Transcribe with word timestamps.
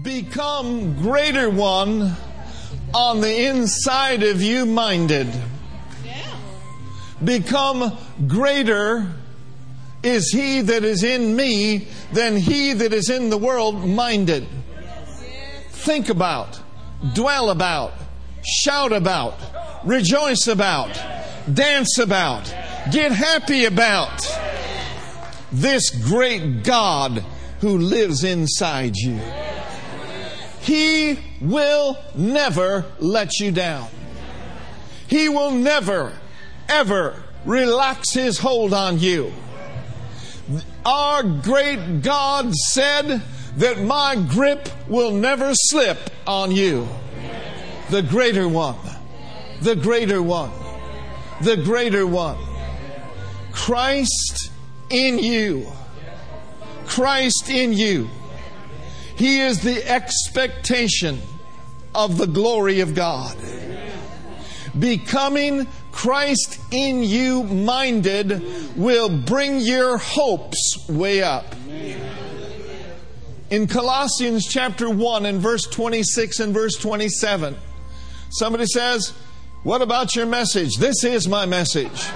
become 0.00 0.96
greater 0.96 1.50
one 1.50 2.16
on 2.94 3.20
the 3.20 3.46
inside 3.46 4.22
of 4.22 4.40
you 4.40 4.64
minded. 4.64 5.28
Become 7.22 7.96
greater 8.26 9.12
is 10.02 10.32
he 10.32 10.62
that 10.62 10.82
is 10.82 11.04
in 11.04 11.36
me 11.36 11.88
than 12.12 12.36
he 12.36 12.72
that 12.72 12.92
is 12.92 13.10
in 13.10 13.28
the 13.28 13.36
world 13.36 13.86
minded. 13.86 14.46
Think 15.68 16.08
about, 16.08 16.58
dwell 17.14 17.50
about, 17.50 17.92
shout 18.44 18.92
about, 18.92 19.34
rejoice 19.84 20.48
about, 20.48 21.00
dance 21.52 21.98
about, 21.98 22.52
get 22.90 23.12
happy 23.12 23.66
about 23.66 24.26
this 25.52 25.90
great 25.90 26.64
God 26.64 27.24
who 27.60 27.78
lives 27.78 28.24
inside 28.24 28.96
you. 28.96 29.20
He 30.62 31.18
will 31.40 31.98
never 32.14 32.84
let 33.00 33.40
you 33.40 33.50
down. 33.50 33.88
He 35.08 35.28
will 35.28 35.50
never, 35.50 36.12
ever 36.68 37.22
relax 37.44 38.12
his 38.12 38.38
hold 38.38 38.72
on 38.72 39.00
you. 39.00 39.32
Our 40.86 41.22
great 41.22 42.02
God 42.02 42.54
said 42.54 43.22
that 43.56 43.80
my 43.80 44.16
grip 44.16 44.68
will 44.88 45.10
never 45.10 45.50
slip 45.52 45.98
on 46.26 46.52
you. 46.52 46.88
The 47.90 48.02
greater 48.02 48.48
one, 48.48 48.78
the 49.60 49.76
greater 49.76 50.22
one, 50.22 50.50
the 51.42 51.56
greater 51.56 52.06
one. 52.06 52.38
Christ 53.50 54.50
in 54.90 55.18
you. 55.18 55.66
Christ 56.86 57.50
in 57.50 57.72
you. 57.72 58.08
He 59.16 59.40
is 59.40 59.60
the 59.60 59.88
expectation 59.88 61.20
of 61.94 62.18
the 62.18 62.26
glory 62.26 62.80
of 62.80 62.94
God. 62.94 63.36
Becoming 64.78 65.66
Christ 65.90 66.58
in 66.70 67.02
you 67.02 67.44
minded 67.44 68.42
will 68.76 69.10
bring 69.10 69.60
your 69.60 69.98
hopes 69.98 70.88
way 70.88 71.22
up. 71.22 71.44
In 73.50 73.66
Colossians 73.66 74.46
chapter 74.46 74.88
1 74.88 75.26
and 75.26 75.38
verse 75.38 75.64
26 75.66 76.40
and 76.40 76.54
verse 76.54 76.74
27, 76.76 77.54
somebody 78.30 78.64
says, 78.64 79.12
What 79.62 79.82
about 79.82 80.16
your 80.16 80.24
message? 80.24 80.76
This 80.78 81.04
is 81.04 81.28
my 81.28 81.44
message. 81.44 82.08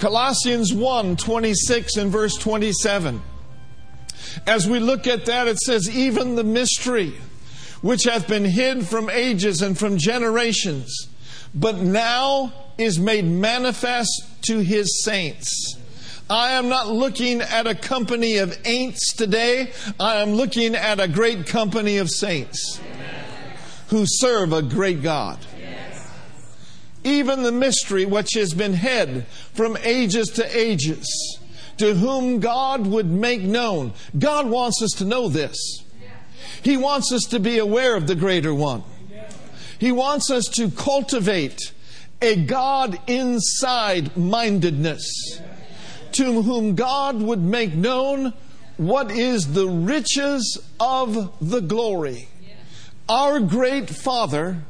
Colossians 0.00 0.74
1 0.74 1.16
26 1.16 1.96
and 1.96 2.10
verse 2.10 2.36
27. 2.36 3.22
As 4.46 4.68
we 4.68 4.78
look 4.78 5.06
at 5.06 5.26
that, 5.26 5.48
it 5.48 5.58
says, 5.58 5.88
even 5.88 6.34
the 6.34 6.44
mystery 6.44 7.14
which 7.82 8.04
hath 8.04 8.28
been 8.28 8.44
hid 8.44 8.86
from 8.86 9.08
ages 9.08 9.62
and 9.62 9.78
from 9.78 9.96
generations, 9.96 11.08
but 11.54 11.76
now 11.76 12.52
is 12.78 12.98
made 12.98 13.24
manifest 13.24 14.10
to 14.42 14.58
his 14.58 15.02
saints. 15.04 15.76
I 16.28 16.52
am 16.52 16.68
not 16.68 16.88
looking 16.88 17.40
at 17.40 17.66
a 17.66 17.74
company 17.74 18.36
of 18.36 18.56
ain'ts 18.64 19.14
today. 19.16 19.72
I 19.98 20.16
am 20.16 20.34
looking 20.34 20.76
at 20.76 21.00
a 21.00 21.08
great 21.08 21.46
company 21.46 21.96
of 21.96 22.08
saints 22.08 22.80
who 23.88 24.04
serve 24.06 24.52
a 24.52 24.62
great 24.62 25.02
God. 25.02 25.38
Even 27.02 27.42
the 27.42 27.50
mystery 27.50 28.04
which 28.04 28.34
has 28.34 28.54
been 28.54 28.74
hid 28.74 29.26
from 29.54 29.76
ages 29.82 30.28
to 30.28 30.56
ages 30.56 31.39
to 31.80 31.94
whom 31.94 32.40
God 32.40 32.86
would 32.86 33.10
make 33.10 33.40
known. 33.40 33.94
God 34.18 34.46
wants 34.46 34.82
us 34.82 34.90
to 34.98 35.06
know 35.06 35.28
this. 35.28 35.82
He 36.62 36.76
wants 36.76 37.10
us 37.10 37.24
to 37.30 37.40
be 37.40 37.56
aware 37.56 37.96
of 37.96 38.06
the 38.06 38.14
greater 38.14 38.54
one. 38.54 38.84
He 39.78 39.90
wants 39.90 40.30
us 40.30 40.44
to 40.56 40.70
cultivate 40.70 41.72
a 42.20 42.36
God 42.36 43.00
inside 43.06 44.14
mindedness 44.14 45.40
to 46.12 46.42
whom 46.42 46.74
God 46.74 47.16
would 47.22 47.40
make 47.40 47.72
known 47.72 48.34
what 48.76 49.10
is 49.10 49.54
the 49.54 49.66
riches 49.66 50.62
of 50.78 51.32
the 51.40 51.60
glory. 51.60 52.28
Our 53.08 53.40
great 53.40 53.88
Father 53.88 54.64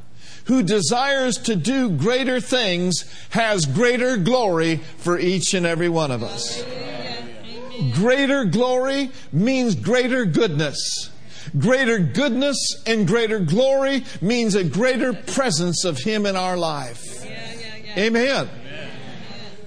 who 0.45 0.63
desires 0.63 1.39
to 1.39 1.57
do 1.57 1.91
greater 1.91 2.41
things 2.41 3.05
has 3.31 3.67
greater 3.67 4.17
glory 4.17 4.77
for 4.99 5.19
each 5.19 5.55
and 5.55 5.67
every 5.67 5.89
one 5.89 6.11
of 6.11 6.23
us. 6.23 6.65
Greater 7.95 8.45
glory 8.45 9.11
means 9.33 9.75
greater 9.75 10.25
goodness. 10.25 11.11
Greater 11.59 11.99
goodness 11.99 12.83
and 12.87 13.07
greater 13.07 13.41
glory 13.41 14.05
means 14.21 14.55
a 14.55 14.65
greater 14.65 15.13
presence 15.13 15.85
of 15.85 15.99
Him 15.99 16.27
in 16.27 16.37
our 16.37 16.57
life. 16.57 17.25
Amen. 17.97 18.49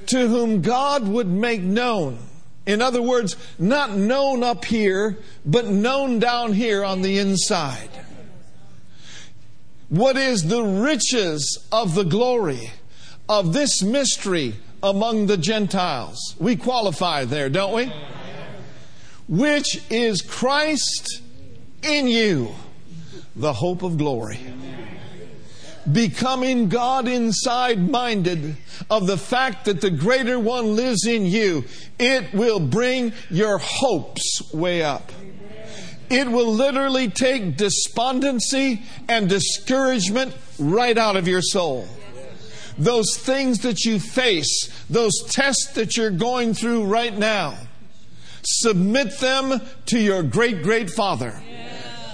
To 0.07 0.27
whom 0.27 0.61
God 0.61 1.07
would 1.07 1.27
make 1.27 1.61
known. 1.61 2.19
In 2.65 2.81
other 2.81 3.01
words, 3.01 3.35
not 3.59 3.91
known 3.91 4.43
up 4.43 4.63
here, 4.65 5.17
but 5.45 5.67
known 5.67 6.19
down 6.19 6.53
here 6.53 6.83
on 6.85 7.01
the 7.01 7.19
inside. 7.19 7.89
What 9.89 10.15
is 10.15 10.47
the 10.47 10.63
riches 10.63 11.67
of 11.71 11.95
the 11.95 12.05
glory 12.05 12.71
of 13.27 13.53
this 13.53 13.81
mystery 13.83 14.55
among 14.83 15.27
the 15.27 15.37
Gentiles. 15.37 16.35
We 16.37 16.57
qualify 16.57 17.23
there, 17.23 17.49
don't 17.49 17.73
we? 17.73 17.91
Which 19.29 19.81
is 19.89 20.21
Christ 20.21 21.21
in 21.81 22.07
you, 22.07 22.53
the 23.35 23.53
hope 23.53 23.81
of 23.81 23.97
glory. 23.97 24.39
Becoming 25.89 26.69
God 26.69 27.07
inside 27.07 27.89
minded 27.89 28.57
of 28.89 29.07
the 29.07 29.17
fact 29.17 29.65
that 29.65 29.81
the 29.81 29.89
greater 29.89 30.37
one 30.37 30.75
lives 30.75 31.05
in 31.05 31.25
you, 31.25 31.63
it 31.97 32.33
will 32.33 32.59
bring 32.59 33.13
your 33.29 33.57
hopes 33.57 34.53
way 34.53 34.83
up. 34.83 35.11
It 36.09 36.29
will 36.29 36.51
literally 36.51 37.09
take 37.09 37.57
despondency 37.57 38.83
and 39.07 39.29
discouragement 39.29 40.35
right 40.59 40.97
out 40.97 41.15
of 41.15 41.27
your 41.27 41.41
soul 41.41 41.87
those 42.77 43.17
things 43.17 43.59
that 43.59 43.85
you 43.85 43.99
face, 43.99 44.69
those 44.89 45.23
tests 45.29 45.73
that 45.73 45.97
you're 45.97 46.11
going 46.11 46.53
through 46.53 46.85
right 46.85 47.17
now, 47.17 47.57
submit 48.43 49.19
them 49.19 49.61
to 49.87 49.99
your 49.99 50.23
great, 50.23 50.63
great 50.63 50.89
Father. 50.89 51.41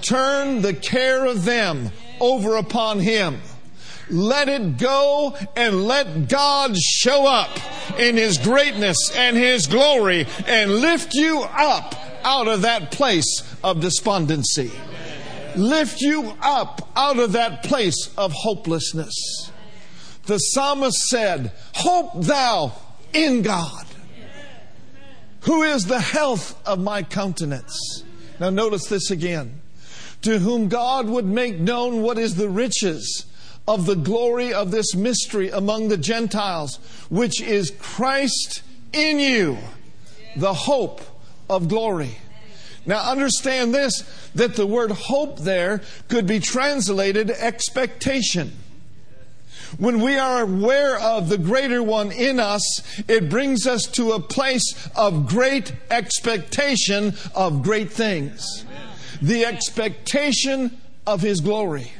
Turn 0.01 0.61
the 0.61 0.73
care 0.73 1.25
of 1.25 1.45
them 1.45 1.91
over 2.19 2.55
upon 2.55 2.99
Him. 2.99 3.39
Let 4.09 4.49
it 4.49 4.77
go 4.77 5.37
and 5.55 5.85
let 5.85 6.29
God 6.29 6.75
show 6.77 7.27
up 7.27 7.49
in 7.99 8.17
His 8.17 8.37
greatness 8.37 9.11
and 9.15 9.37
His 9.37 9.67
glory 9.67 10.25
and 10.47 10.79
lift 10.81 11.13
you 11.13 11.41
up 11.41 11.95
out 12.23 12.47
of 12.47 12.63
that 12.63 12.91
place 12.91 13.43
of 13.63 13.81
despondency. 13.81 14.71
Lift 15.55 16.01
you 16.01 16.33
up 16.41 16.89
out 16.95 17.19
of 17.19 17.33
that 17.33 17.63
place 17.63 18.11
of 18.17 18.31
hopelessness. 18.31 19.48
The 20.29 20.37
psalmist 20.37 21.07
said, 21.07 21.51
Hope 21.73 22.11
thou 22.13 22.73
in 23.13 23.41
God, 23.41 23.87
who 25.41 25.63
is 25.63 25.85
the 25.85 25.99
health 25.99 26.55
of 26.67 26.79
my 26.79 27.01
countenance. 27.01 28.03
Now, 28.39 28.51
notice 28.51 28.85
this 28.85 29.09
again. 29.09 29.59
To 30.21 30.37
whom 30.37 30.67
God 30.67 31.07
would 31.07 31.25
make 31.25 31.59
known 31.59 32.03
what 32.03 32.19
is 32.19 32.35
the 32.35 32.47
riches 32.47 33.25
of 33.67 33.87
the 33.87 33.95
glory 33.95 34.53
of 34.53 34.69
this 34.69 34.93
mystery 34.93 35.49
among 35.49 35.87
the 35.87 35.97
Gentiles, 35.97 36.75
which 37.09 37.41
is 37.41 37.71
Christ 37.79 38.61
in 38.93 39.17
you, 39.17 39.57
the 40.35 40.53
hope 40.53 41.01
of 41.49 41.67
glory. 41.67 42.19
Now, 42.85 43.01
understand 43.09 43.73
this 43.73 44.03
that 44.35 44.55
the 44.55 44.67
word 44.67 44.91
hope 44.91 45.39
there 45.39 45.81
could 46.07 46.27
be 46.27 46.39
translated 46.39 47.31
expectation. 47.31 48.51
When 49.77 50.01
we 50.01 50.17
are 50.17 50.41
aware 50.41 50.99
of 50.99 51.29
the 51.29 51.37
greater 51.37 51.83
one 51.83 52.11
in 52.11 52.39
us, 52.39 52.81
it 53.07 53.29
brings 53.29 53.67
us 53.67 53.83
to 53.93 54.13
a 54.13 54.19
place 54.19 54.89
of 54.95 55.27
great 55.27 55.73
expectation 55.91 57.13
of 57.35 57.61
great 57.61 57.91
things. 57.91 58.65
The 59.21 59.45
expectation 59.45 60.77
of 61.05 61.21
His 61.21 61.41
glory. 61.41 61.91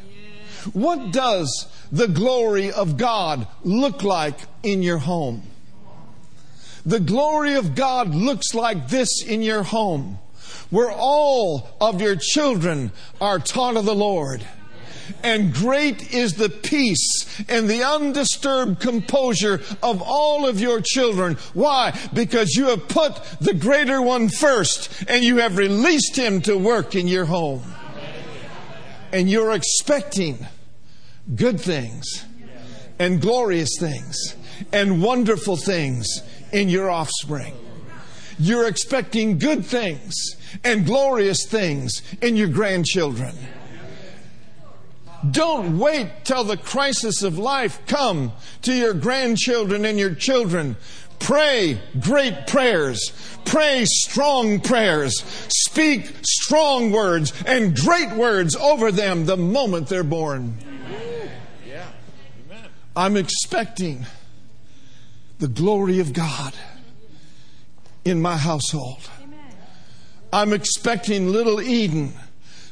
What 0.74 1.12
does 1.12 1.68
the 1.92 2.08
glory 2.08 2.72
of 2.72 2.98
God 2.98 3.48
look 3.64 4.04
like 4.04 4.40
in 4.64 4.82
your 4.82 4.98
home? 4.98 5.44
The 6.86 7.00
glory 7.00 7.54
of 7.54 7.76
God 7.76 8.16
looks 8.16 8.54
like 8.54 8.88
this 8.88 9.22
in 9.24 9.42
your 9.42 9.64
home, 9.64 10.18
where 10.70 10.92
all 10.92 11.70
of 11.80 12.02
your 12.02 12.16
children 12.16 12.92
are 13.22 13.38
taught 13.38 13.78
of 13.78 13.86
the 13.86 13.96
Lord 13.96 14.46
and 15.24 15.54
great 15.54 16.14
is 16.14 16.36
the 16.36 16.50
peace 16.50 17.44
and 17.48 17.70
the 17.70 17.84
undisturbed 17.84 18.80
composure 18.80 19.62
of 19.82 20.02
all 20.02 20.48
of 20.48 20.60
your 20.60 20.82
children. 20.82 21.36
Why? 21.54 21.98
Because 22.14 22.56
you 22.56 22.68
have 22.68 22.88
put 22.88 23.16
the 23.40 23.54
greater 23.54 24.02
one 24.02 24.30
first 24.30 25.04
and 25.08 25.24
you 25.24 25.38
have 25.38 25.58
released 25.58 26.16
him 26.16 26.42
to 26.42 26.58
work 26.58 26.96
in 26.96 27.08
your 27.08 27.26
home. 27.26 27.64
And 29.12 29.30
you're 29.30 29.52
expecting 29.52 30.46
good 31.36 31.60
things 31.60 32.26
and 33.00 33.22
glorious 33.22 33.70
things 33.80 34.36
and 34.72 35.02
wonderful 35.02 35.58
things 35.58 36.22
in 36.52 36.70
your 36.70 36.90
offspring. 36.90 37.56
You're 38.38 38.68
expecting 38.68 39.38
good 39.38 39.66
things 39.66 40.16
and 40.64 40.86
glorious 40.86 41.46
things 41.46 42.02
in 42.22 42.36
your 42.36 42.48
grandchildren. 42.48 43.36
Don't 45.32 45.78
wait 45.78 46.10
till 46.24 46.44
the 46.44 46.58
crisis 46.58 47.24
of 47.24 47.38
life 47.38 47.80
come 47.88 48.32
to 48.62 48.74
your 48.74 48.94
grandchildren 48.94 49.86
and 49.86 50.00
your 50.00 50.16
children. 50.16 50.76
Pray 51.20 51.80
great 52.00 52.48
prayers. 52.48 53.12
Pray 53.46 53.84
strong 53.86 54.60
prayers. 54.62 55.22
Speak 55.50 56.12
strong 56.24 56.92
words 56.92 57.34
and 57.46 57.76
great 57.76 58.12
words 58.12 58.56
over 58.56 58.92
them 58.92 59.26
the 59.26 59.38
moment 59.38 59.88
they're 59.88 60.04
born. 60.04 60.58
I'm 62.96 63.18
expecting 63.18 64.06
the 65.40 65.48
glory 65.48 66.00
of 66.00 66.14
God 66.14 66.54
in 68.04 68.22
my 68.22 68.38
household. 68.38 69.10
I'm 70.32 70.54
expecting 70.54 71.32
little 71.32 71.62
Eden, 71.62 72.14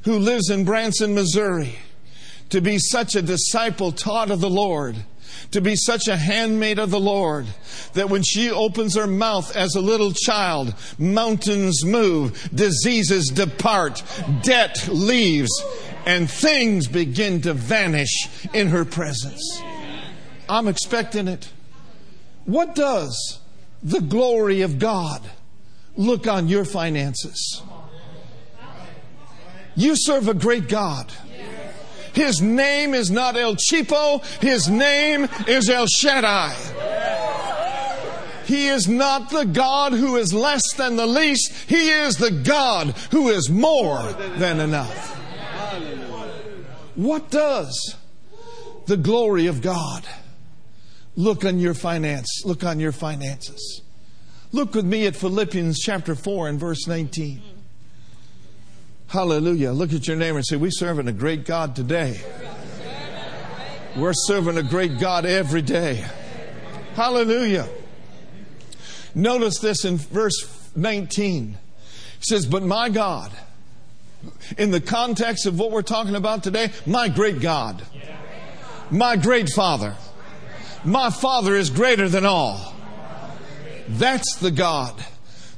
who 0.04 0.20
lives 0.20 0.50
in 0.50 0.64
Branson, 0.64 1.16
Missouri, 1.16 1.80
to 2.50 2.62
be 2.62 2.78
such 2.78 3.16
a 3.16 3.22
disciple 3.22 3.92
taught 3.92 4.32
of 4.32 4.42
the 4.42 4.50
Lord, 4.50 4.96
to 5.52 5.62
be 5.62 5.76
such 5.76 6.08
a 6.08 6.18
handmaid 6.18 6.80
of 6.80 6.92
the 6.92 7.00
Lord, 7.00 7.46
that 7.94 8.10
when 8.10 8.24
she 8.24 8.50
opens 8.50 8.96
her 8.96 9.08
mouth 9.08 9.56
as 9.56 9.76
a 9.76 9.82
little 9.82 10.12
child, 10.12 10.74
mountains 10.98 11.86
move, 11.86 12.50
diseases 12.54 13.28
depart, 13.30 14.04
debt 14.44 14.88
leaves, 14.90 15.52
and 16.06 16.30
things 16.30 16.88
begin 16.88 17.42
to 17.42 17.54
vanish 17.54 18.30
in 18.54 18.68
her 18.68 18.86
presence. 18.86 19.62
I'm 20.50 20.68
expecting 20.68 21.28
it. 21.28 21.50
What 22.46 22.76
does 22.76 23.40
the 23.84 24.00
glory 24.00 24.62
of 24.62 24.80
God 24.80 25.22
look 25.98 26.28
on 26.28 26.48
your 26.48 26.64
finances? 26.64 27.62
You 29.76 29.96
serve 29.96 30.28
a 30.28 30.34
great 30.34 30.70
God. 30.70 31.12
His 32.18 32.42
name 32.42 32.96
is 32.96 33.12
not 33.12 33.38
El 33.38 33.56
Cheapo, 33.56 34.26
his 34.42 34.68
name 34.68 35.28
is 35.48 35.70
El 35.70 35.86
Shaddai. 35.86 36.56
He 38.46 38.70
is 38.70 38.88
not 38.88 39.30
the 39.30 39.46
God 39.46 39.94
who 39.94 40.16
is 40.18 40.34
less 40.34 40.64
than 40.78 40.96
the 40.96 41.06
least. 41.06 41.54
He 41.70 41.92
is 41.92 42.16
the 42.16 42.32
God 42.32 42.98
who 43.12 43.30
is 43.30 43.52
more 43.52 44.02
than 44.38 44.60
enough. 44.60 45.16
What 46.96 47.30
does 47.30 47.96
the 48.88 48.98
glory 48.98 49.46
of 49.46 49.62
God 49.62 50.04
look 51.16 51.46
on 51.46 51.60
your 51.60 51.76
finance? 51.76 52.42
Look 52.46 52.64
on 52.64 52.80
your 52.80 52.94
finances. 52.94 53.84
Look 54.52 54.74
with 54.74 54.86
me 54.86 55.06
at 55.06 55.16
Philippians 55.16 55.78
chapter 55.78 56.16
4 56.16 56.48
and 56.48 56.60
verse 56.60 56.88
19. 56.88 57.57
Hallelujah. 59.08 59.72
Look 59.72 59.94
at 59.94 60.08
your 60.08 60.18
neighbor 60.18 60.38
and 60.38 60.46
say, 60.46 60.58
We're 60.58 60.72
serving 60.72 61.08
a 61.08 61.14
great 61.14 61.46
God 61.46 61.76
today. 61.76 62.20
We're 63.96 64.14
serving 64.14 64.58
a 64.58 64.64
great 64.64 65.00
God 65.00 65.26
every 65.26 65.62
day. 65.62 66.06
Hallelujah. 66.94 67.68
Notice 69.16 69.60
this 69.60 69.86
in 69.86 69.98
verse 69.98 70.70
19. 70.76 71.48
He 71.50 71.58
says, 72.20 72.46
But 72.46 72.64
my 72.64 72.90
God, 72.90 73.32
in 74.58 74.72
the 74.72 74.82
context 74.82 75.46
of 75.46 75.58
what 75.58 75.72
we're 75.72 75.82
talking 75.82 76.16
about 76.16 76.44
today, 76.44 76.72
my 76.86 77.08
great 77.08 77.40
God, 77.40 77.82
my 78.92 79.16
great 79.16 79.50
Father, 79.50 79.96
my 80.84 81.10
Father 81.10 81.56
is 81.56 81.70
greater 81.70 82.10
than 82.10 82.26
all. 82.26 82.76
That's 83.88 84.36
the 84.36 84.52
God 84.52 84.94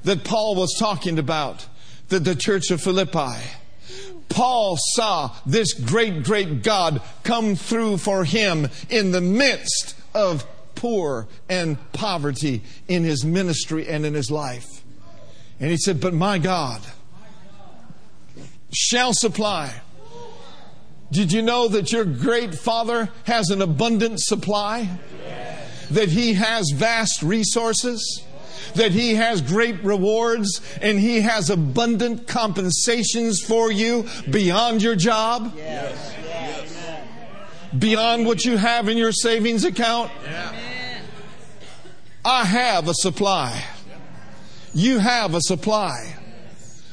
that 0.03 0.23
Paul 0.23 0.55
was 0.55 0.75
talking 0.79 1.19
about, 1.19 1.65
that 2.09 2.23
the 2.23 2.35
church 2.35 2.71
of 2.71 2.81
Philippi. 2.81 3.35
Paul 4.29 4.77
saw 4.93 5.35
this 5.45 5.73
great, 5.73 6.23
great 6.23 6.61
God 6.61 7.01
come 7.23 7.55
through 7.55 7.97
for 7.97 8.25
him 8.25 8.67
in 8.89 9.11
the 9.11 9.21
midst 9.21 9.95
of 10.13 10.45
poor 10.75 11.27
and 11.49 11.77
poverty 11.91 12.61
in 12.87 13.03
his 13.03 13.25
ministry 13.25 13.87
and 13.87 14.05
in 14.05 14.13
his 14.13 14.29
life. 14.29 14.83
And 15.59 15.71
he 15.71 15.77
said, 15.77 15.99
But 15.99 16.13
my 16.13 16.37
God 16.37 16.81
shall 18.71 19.13
supply. 19.13 19.73
Did 21.11 21.31
you 21.31 21.41
know 21.41 21.67
that 21.67 21.91
your 21.91 22.05
great 22.05 22.53
father 22.53 23.09
has 23.25 23.49
an 23.49 23.61
abundant 23.61 24.21
supply? 24.21 24.99
That 25.89 26.09
he 26.09 26.33
has 26.33 26.71
vast 26.75 27.23
resources? 27.23 28.23
That 28.75 28.91
He 28.91 29.15
has 29.15 29.41
great 29.41 29.83
rewards 29.83 30.61
and 30.81 30.99
He 30.99 31.21
has 31.21 31.49
abundant 31.49 32.27
compensations 32.27 33.41
for 33.41 33.71
you 33.71 34.07
beyond 34.29 34.81
your 34.81 34.95
job? 34.95 35.53
Yes. 35.55 36.15
yes. 36.23 37.05
Beyond 37.77 38.25
what 38.25 38.45
you 38.45 38.57
have 38.57 38.89
in 38.89 38.97
your 38.97 39.11
savings 39.11 39.63
account? 39.63 40.11
Yeah. 40.23 40.55
I 42.25 42.45
have 42.45 42.87
a 42.87 42.93
supply. 42.93 43.63
You 44.73 44.99
have 44.99 45.33
a 45.33 45.41
supply. 45.41 46.15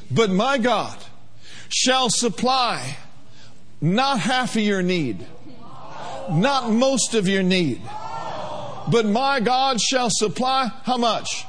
But 0.09 0.29
my 0.29 0.57
God 0.57 0.97
shall 1.69 2.09
supply 2.09 2.97
not 3.81 4.19
half 4.19 4.55
of 4.55 4.61
your 4.61 4.81
need, 4.81 5.25
not 6.31 6.71
most 6.71 7.13
of 7.13 7.27
your 7.27 7.43
need, 7.43 7.81
but 8.89 9.05
my 9.05 9.39
God 9.39 9.81
shall 9.81 10.09
supply 10.09 10.71
how 10.83 10.97
much? 10.97 11.45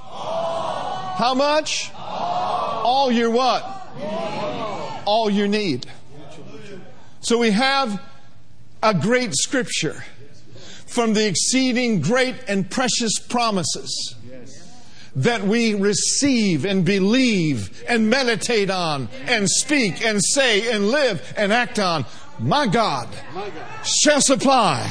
How 1.19 1.35
much? 1.35 1.91
All 1.97 3.11
your 3.11 3.31
what? 3.31 3.65
All 5.05 5.29
your 5.29 5.49
need. 5.49 5.85
So 7.23 7.39
we 7.39 7.51
have 7.51 8.01
a 8.85 8.95
great 8.95 9.35
scripture 9.35 10.05
from 10.87 11.15
the 11.15 11.27
exceeding 11.27 12.03
great 12.03 12.37
and 12.47 12.71
precious 12.71 13.19
promises 13.19 14.15
that 15.17 15.43
we 15.43 15.75
receive 15.75 16.65
and 16.65 16.85
believe 16.85 17.83
and 17.89 18.09
meditate 18.09 18.71
on 18.71 19.09
and 19.27 19.51
speak 19.51 20.05
and 20.05 20.23
say 20.23 20.73
and 20.73 20.89
live 20.89 21.35
and 21.37 21.53
act 21.53 21.81
on. 21.81 22.07
My 22.39 22.69
God 22.69 23.09
shall 23.83 24.21
supply 24.21 24.89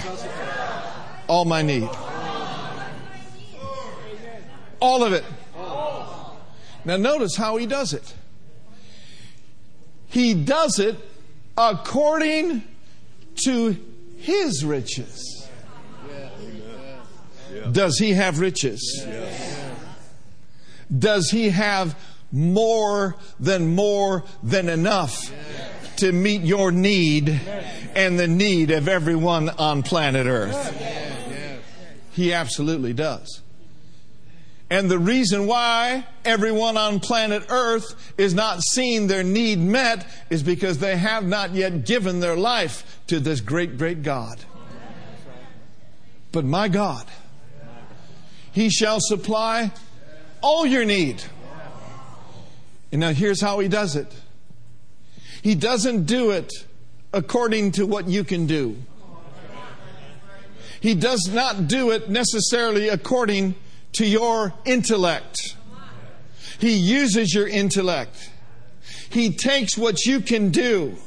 all 1.29 1.45
my 1.45 1.61
need. 1.61 1.89
All 4.81 5.05
of 5.05 5.13
it. 5.13 5.23
Now, 6.87 6.95
notice 6.95 7.35
how 7.35 7.57
he 7.57 7.65
does 7.65 7.91
it. 7.91 8.15
He 10.07 10.33
does 10.33 10.79
it 10.79 10.95
according 11.57 12.63
to 13.43 13.75
his 14.15 14.63
riches. 14.63 15.49
Does 17.69 17.97
he 17.97 18.13
have 18.13 18.39
riches? 18.39 19.05
Does 20.97 21.29
he 21.29 21.49
have 21.49 21.99
more 22.31 23.17
than 23.37 23.75
more 23.75 24.23
than 24.41 24.69
enough 24.69 25.29
to 25.97 26.13
meet 26.13 26.43
your 26.43 26.71
need 26.71 27.41
and 27.95 28.17
the 28.17 28.29
need 28.29 28.71
of 28.71 28.87
everyone 28.87 29.49
on 29.49 29.83
planet 29.83 30.25
Earth? 30.25 31.61
He 32.13 32.31
absolutely 32.31 32.93
does. 32.93 33.41
And 34.69 34.91
the 34.91 34.99
reason 34.99 35.47
why 35.47 36.05
everyone 36.25 36.75
on 36.75 36.99
planet 36.99 37.43
Earth 37.49 38.13
is 38.17 38.33
not 38.33 38.61
seeing 38.61 39.07
their 39.07 39.23
need 39.23 39.59
met 39.59 40.05
is 40.29 40.43
because 40.43 40.79
they 40.79 40.97
have 40.97 41.25
not 41.25 41.53
yet 41.53 41.85
given 41.85 42.19
their 42.19 42.35
life 42.35 42.99
to 43.07 43.19
this 43.19 43.39
great, 43.39 43.77
great 43.77 44.03
God. 44.03 44.39
But 46.33 46.43
my 46.43 46.67
God, 46.67 47.05
He 48.51 48.69
shall 48.69 48.99
supply 48.99 49.71
all 50.41 50.65
your 50.65 50.83
need. 50.83 51.23
And 52.91 53.01
now 53.01 53.11
here's 53.11 53.39
how 53.39 53.59
He 53.59 53.69
does 53.69 53.95
it 53.95 54.13
He 55.41 55.55
doesn't 55.55 56.05
do 56.05 56.31
it 56.31 56.51
according 57.13 57.71
to 57.71 57.85
what 57.85 58.09
you 58.09 58.25
can 58.25 58.47
do, 58.47 58.75
He 60.81 60.93
does 60.93 61.29
not 61.33 61.69
do 61.69 61.91
it 61.91 62.09
necessarily 62.09 62.89
according 62.89 63.55
to 63.93 64.05
your 64.05 64.53
intellect. 64.65 65.55
He 66.59 66.73
uses 66.73 67.33
your 67.33 67.47
intellect. 67.47 68.31
He 69.09 69.31
takes 69.31 69.77
what 69.77 70.05
you 70.05 70.21
can 70.21 70.49
do. 70.49 70.97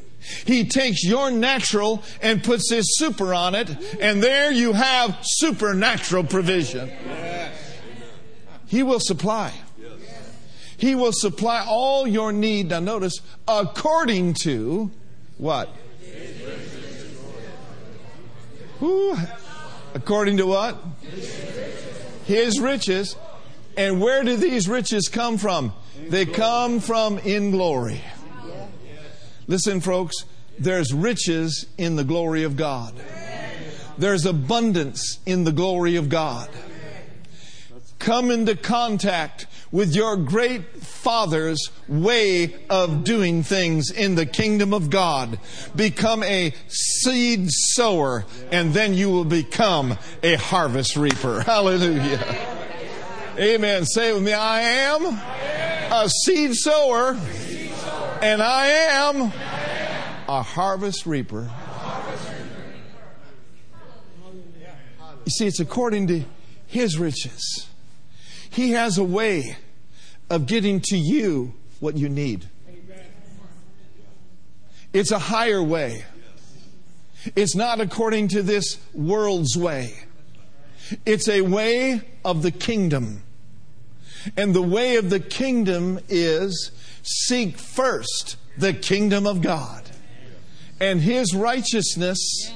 He 0.44 0.64
takes 0.64 1.02
your 1.04 1.30
natural 1.30 2.02
and 2.22 2.44
puts 2.44 2.70
his 2.70 2.98
super 2.98 3.34
on 3.34 3.54
it, 3.54 3.70
and 4.00 4.22
there 4.22 4.52
you 4.52 4.72
have 4.72 5.18
supernatural 5.22 6.24
provision. 6.24 6.90
He 8.66 8.82
will 8.82 9.00
supply. 9.00 9.52
He 10.76 10.94
will 10.94 11.12
supply 11.12 11.64
all 11.66 12.06
your 12.06 12.32
need. 12.32 12.68
Now, 12.68 12.80
notice, 12.80 13.20
according 13.46 14.34
to 14.42 14.90
what? 15.36 15.68
Whew. 18.78 19.16
According 19.94 20.36
to 20.38 20.46
what? 20.46 20.78
His 22.30 22.60
riches. 22.60 23.16
And 23.76 24.00
where 24.00 24.22
do 24.22 24.36
these 24.36 24.68
riches 24.68 25.08
come 25.08 25.36
from? 25.36 25.72
They 26.08 26.26
come 26.26 26.78
from 26.78 27.18
in 27.18 27.50
glory. 27.50 28.00
Listen, 29.48 29.80
folks, 29.80 30.14
there's 30.56 30.94
riches 30.94 31.66
in 31.76 31.96
the 31.96 32.04
glory 32.04 32.44
of 32.44 32.56
God. 32.56 32.94
There's 33.98 34.26
abundance 34.26 35.18
in 35.26 35.42
the 35.42 35.50
glory 35.50 35.96
of 35.96 36.08
God. 36.08 36.48
Come 37.98 38.30
into 38.30 38.54
contact 38.54 39.46
with 39.72 39.94
your 39.94 40.16
great 40.16 40.82
Father's 40.82 41.70
way 41.86 42.54
of 42.68 43.04
doing 43.04 43.42
things 43.42 43.90
in 43.90 44.16
the 44.16 44.26
kingdom 44.26 44.74
of 44.74 44.90
God. 44.90 45.38
Become 45.76 46.22
a 46.24 46.52
seed 46.68 47.48
sower, 47.50 48.24
and 48.50 48.74
then 48.74 48.94
you 48.94 49.10
will 49.10 49.24
become 49.24 49.96
a 50.22 50.34
harvest 50.34 50.96
reaper. 50.96 51.40
Hallelujah. 51.46 52.58
Amen. 53.38 53.84
Say 53.84 54.12
with 54.12 54.22
me, 54.22 54.32
I 54.32 54.60
am 54.60 55.04
a 55.06 56.08
seed 56.24 56.54
sower, 56.54 57.16
and 58.20 58.42
I 58.42 58.66
am 58.66 59.32
a 60.28 60.42
harvest 60.42 61.06
reaper. 61.06 61.48
You 65.24 65.30
see, 65.30 65.46
it's 65.46 65.60
according 65.60 66.08
to 66.08 66.24
His 66.66 66.98
riches. 66.98 67.69
He 68.50 68.72
has 68.72 68.98
a 68.98 69.04
way 69.04 69.56
of 70.28 70.46
getting 70.46 70.80
to 70.86 70.96
you 70.96 71.54
what 71.80 71.96
you 71.96 72.08
need. 72.08 72.48
It's 74.92 75.12
a 75.12 75.18
higher 75.18 75.62
way. 75.62 76.04
It's 77.36 77.54
not 77.54 77.80
according 77.80 78.28
to 78.28 78.42
this 78.42 78.78
world's 78.92 79.56
way. 79.56 79.94
It's 81.06 81.28
a 81.28 81.42
way 81.42 82.02
of 82.24 82.42
the 82.42 82.50
kingdom. 82.50 83.22
And 84.36 84.54
the 84.54 84.62
way 84.62 84.96
of 84.96 85.10
the 85.10 85.20
kingdom 85.20 86.00
is 86.08 86.72
seek 87.02 87.56
first 87.56 88.36
the 88.58 88.72
kingdom 88.72 89.26
of 89.26 89.42
God 89.42 89.80
and 90.80 91.00
his 91.00 91.34
righteousness, 91.34 92.50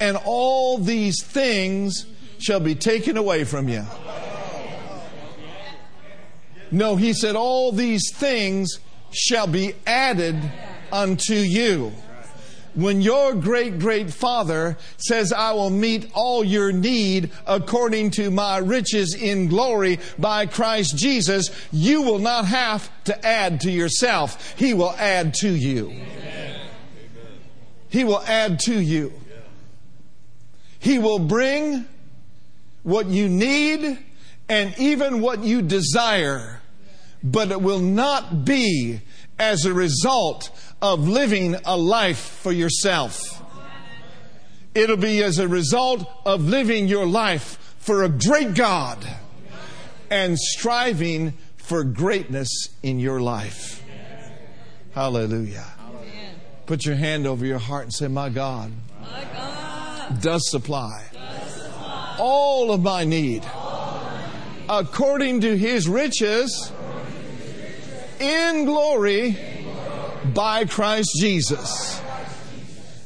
and 0.00 0.16
all 0.24 0.78
these 0.78 1.22
things 1.22 2.06
shall 2.38 2.60
be 2.60 2.74
taken 2.74 3.16
away 3.16 3.44
from 3.44 3.68
you. 3.68 3.84
No, 6.70 6.96
he 6.96 7.12
said, 7.12 7.36
All 7.36 7.72
these 7.72 8.10
things 8.12 8.78
shall 9.12 9.46
be 9.46 9.74
added 9.86 10.36
unto 10.92 11.34
you. 11.34 11.92
When 12.74 13.00
your 13.00 13.32
great 13.34 13.78
great 13.78 14.12
father 14.12 14.76
says, 14.98 15.32
I 15.32 15.52
will 15.52 15.70
meet 15.70 16.10
all 16.12 16.44
your 16.44 16.72
need 16.72 17.30
according 17.46 18.10
to 18.12 18.30
my 18.30 18.58
riches 18.58 19.14
in 19.14 19.48
glory 19.48 19.98
by 20.18 20.44
Christ 20.44 20.94
Jesus, 20.94 21.50
you 21.72 22.02
will 22.02 22.18
not 22.18 22.44
have 22.44 22.90
to 23.04 23.26
add 23.26 23.62
to 23.62 23.70
yourself. 23.70 24.54
He 24.58 24.74
will 24.74 24.92
add 24.98 25.32
to 25.34 25.48
you. 25.48 25.90
He 27.88 28.04
will 28.04 28.20
add 28.20 28.60
to 28.60 28.78
you. 28.78 29.14
He 30.78 30.98
will 30.98 31.18
bring 31.18 31.86
what 32.82 33.06
you 33.06 33.30
need 33.30 33.98
and 34.48 34.74
even 34.78 35.20
what 35.20 35.42
you 35.42 35.62
desire, 35.62 36.60
but 37.22 37.50
it 37.50 37.60
will 37.60 37.80
not 37.80 38.44
be 38.44 39.00
as 39.38 39.64
a 39.64 39.74
result 39.74 40.50
of 40.80 41.08
living 41.08 41.56
a 41.64 41.76
life 41.76 42.18
for 42.18 42.52
yourself. 42.52 43.42
It'll 44.74 44.96
be 44.96 45.22
as 45.22 45.38
a 45.38 45.48
result 45.48 46.06
of 46.24 46.42
living 46.42 46.86
your 46.86 47.06
life 47.06 47.74
for 47.78 48.04
a 48.04 48.08
great 48.08 48.54
God 48.54 48.98
and 50.10 50.38
striving 50.38 51.32
for 51.56 51.82
greatness 51.82 52.68
in 52.82 53.00
your 53.00 53.20
life. 53.20 53.82
Hallelujah. 54.92 55.66
Put 56.66 56.84
your 56.84 56.96
hand 56.96 57.26
over 57.26 57.46
your 57.46 57.58
heart 57.58 57.84
and 57.84 57.94
say, 57.94 58.08
My 58.08 58.28
God, 58.28 58.72
my 59.00 59.24
God 59.32 60.20
does, 60.20 60.50
supply 60.50 61.04
does 61.12 61.54
supply 61.54 62.16
all 62.18 62.72
of 62.72 62.82
my 62.82 63.04
need 63.04 63.44
according 64.68 65.40
to 65.42 65.56
his 65.56 65.88
riches 65.88 66.72
in 68.18 68.64
glory 68.64 69.36
by 70.34 70.64
Christ 70.64 71.10
Jesus. 71.20 72.00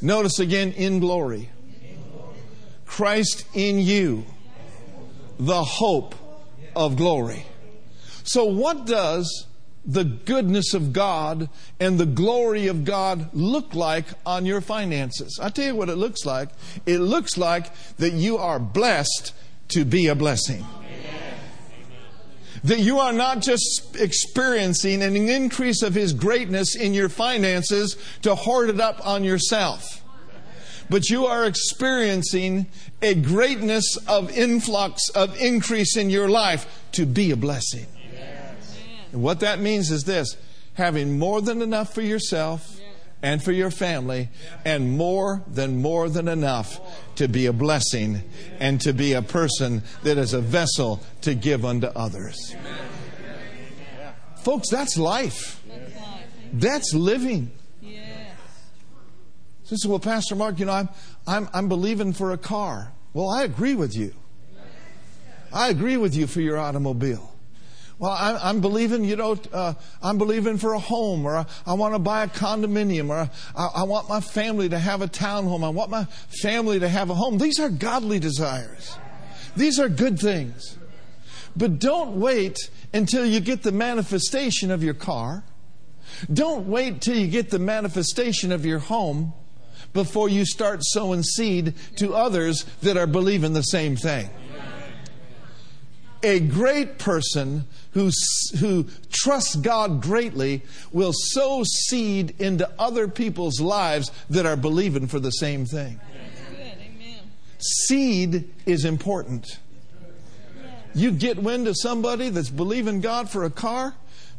Notice 0.01 0.39
again, 0.39 0.73
in 0.73 1.01
glory. 1.01 1.51
Christ 2.87 3.45
in 3.55 3.79
you, 3.79 4.25
the 5.39 5.63
hope 5.63 6.15
of 6.75 6.97
glory. 6.97 7.45
So, 8.25 8.45
what 8.45 8.87
does 8.87 9.47
the 9.85 10.05
goodness 10.05 10.75
of 10.75 10.93
God 10.93 11.49
and 11.79 11.99
the 11.99 12.07
glory 12.07 12.67
of 12.67 12.85
God 12.85 13.29
look 13.33 13.75
like 13.75 14.07
on 14.25 14.47
your 14.47 14.61
finances? 14.61 15.39
I 15.41 15.51
tell 15.51 15.67
you 15.67 15.75
what 15.75 15.89
it 15.89 15.97
looks 15.97 16.25
like. 16.25 16.49
It 16.87 16.99
looks 16.99 17.37
like 17.37 17.71
that 17.97 18.13
you 18.13 18.39
are 18.39 18.59
blessed 18.59 19.35
to 19.69 19.85
be 19.85 20.07
a 20.07 20.15
blessing. 20.15 20.65
That 22.65 22.81
you 22.81 22.99
are 22.99 23.13
not 23.13 23.41
just 23.41 23.97
experiencing 23.97 25.03
an 25.03 25.17
increase 25.17 25.83
of 25.83 25.95
His 25.95 26.13
greatness 26.13 26.77
in 26.77 26.93
your 26.93 27.09
finances 27.09 27.97
to 28.23 28.35
hoard 28.35 28.69
it 28.69 28.81
up 28.81 29.05
on 29.07 29.25
yourself, 29.25 30.05
but 30.91 31.09
you 31.09 31.27
are 31.27 31.47
experiencing 31.47 32.67
a 33.01 33.15
greatness 33.15 33.97
of 34.07 34.31
influx, 34.31 35.09
of 35.11 35.41
increase 35.41 35.97
in 35.97 36.11
your 36.11 36.29
life 36.29 36.67
to 36.93 37.07
be 37.07 37.31
a 37.31 37.37
blessing. 37.37 37.87
And 39.13 39.23
what 39.23 39.41
that 39.41 39.61
means 39.61 39.91
is 39.91 40.05
this 40.05 40.37
having 40.75 41.19
more 41.19 41.41
than 41.41 41.63
enough 41.63 41.95
for 41.95 42.03
yourself 42.03 42.80
and 43.23 43.43
for 43.43 43.53
your 43.53 43.71
family, 43.71 44.29
and 44.65 44.97
more 44.97 45.43
than 45.47 45.83
more 45.83 46.09
than 46.09 46.29
enough 46.29 46.81
to 47.17 47.29
be 47.29 47.47
a 47.47 47.53
blessing 47.53 48.23
and 48.59 48.81
to 48.81 48.93
be 48.93 49.13
a 49.13 49.23
person 49.23 49.83
that 50.03 50.17
is 50.17 50.33
a 50.33 50.41
vessel 50.41 51.01
to 51.21 51.35
give 51.35 51.65
unto 51.65 51.87
others. 51.89 52.55
Folks, 54.43 54.71
that's 54.71 54.97
life. 54.97 55.63
That's 56.53 56.95
living. 56.95 57.51
So, 59.65 59.89
well, 59.89 60.01
Pastor 60.01 60.35
Mark, 60.35 60.59
you 60.59 60.67
know, 60.67 60.73
I'm, 60.73 60.89
I'm, 61.27 61.49
I'm 61.53 61.69
believing 61.69 62.13
for 62.13 62.33
a 62.33 62.39
car. 62.39 62.93
Well, 63.13 63.29
I 63.29 63.45
agree 63.45 63.75
with 63.77 63.97
you. 63.97 64.15
I 65.53 65.69
agree 65.69 65.97
with 65.97 66.15
you 66.17 66.27
for 66.27 66.41
your 66.41 66.59
automobile. 66.59 67.33
Well, 68.01 68.17
I'm, 68.19 68.39
I'm 68.43 68.61
believing, 68.63 69.05
you 69.05 69.15
know, 69.15 69.39
uh, 69.53 69.75
I'm 70.03 70.17
believing 70.17 70.57
for 70.57 70.73
a 70.73 70.79
home, 70.79 71.27
or 71.27 71.37
I, 71.37 71.47
I 71.67 71.75
want 71.75 71.95
to 71.95 71.99
buy 71.99 72.25
a 72.25 72.29
condominium, 72.29 73.11
or 73.11 73.31
I, 73.55 73.67
I 73.77 73.83
want 73.83 74.09
my 74.09 74.23
family 74.23 74.71
to 74.71 74.79
have 74.79 75.03
a 75.03 75.07
townhome. 75.07 75.63
I 75.63 75.69
want 75.69 75.91
my 75.91 76.07
family 76.43 76.81
to 76.81 76.89
have 76.89 77.11
a 77.11 77.15
home. 77.15 77.37
These 77.37 77.61
are 77.61 77.69
godly 77.69 78.19
desires. 78.19 78.97
These 79.55 79.79
are 79.79 79.91
good 79.91 80.19
things. 80.19 80.79
But 81.55 81.79
don't 81.79 82.19
wait 82.19 82.71
until 82.95 83.27
you 83.27 83.39
get 83.39 83.63
the 83.63 83.73
manifestation 83.73 84.71
of 84.71 84.83
your 84.83 84.95
car. 84.95 85.45
Don't 86.33 86.69
wait 86.69 87.03
till 87.03 87.17
you 87.17 87.27
get 87.27 87.51
the 87.51 87.59
manifestation 87.59 88.51
of 88.51 88.65
your 88.65 88.79
home 88.79 89.35
before 89.93 90.31
you 90.31 90.47
start 90.47 90.81
sowing 90.83 91.23
seed 91.23 91.75
to 91.97 92.15
others 92.15 92.65
that 92.81 92.97
are 92.97 93.07
believing 93.07 93.53
the 93.53 93.63
same 93.63 93.95
thing. 93.95 94.31
A 96.23 96.41
great 96.41 96.99
person 96.99 97.65
who, 97.93 98.11
who 98.59 98.87
trusts 99.11 99.57
God 99.57 100.03
greatly 100.03 100.63
will 100.93 101.13
sow 101.15 101.65
seed 101.65 102.35
into 102.39 102.71
other 102.79 103.09
people's 103.09 103.61
lives 103.61 104.11
that 104.29 104.47
are 104.47 104.57
believing 104.57 105.07
for 105.07 105.19
the 105.19 105.31
same 105.31 105.65
thing. 105.65 106.01
Seed 107.59 108.51
is 108.67 108.85
important. 108.85 109.59
You 110.95 111.13
get 111.13 111.39
wind 111.39 111.69
of 111.69 111.77
somebody 111.79 112.31
that's 112.31 112.51
believing 112.51 113.01
God 113.01 113.31
for 113.31 113.45
a 113.45 113.51
car, 113.51 113.95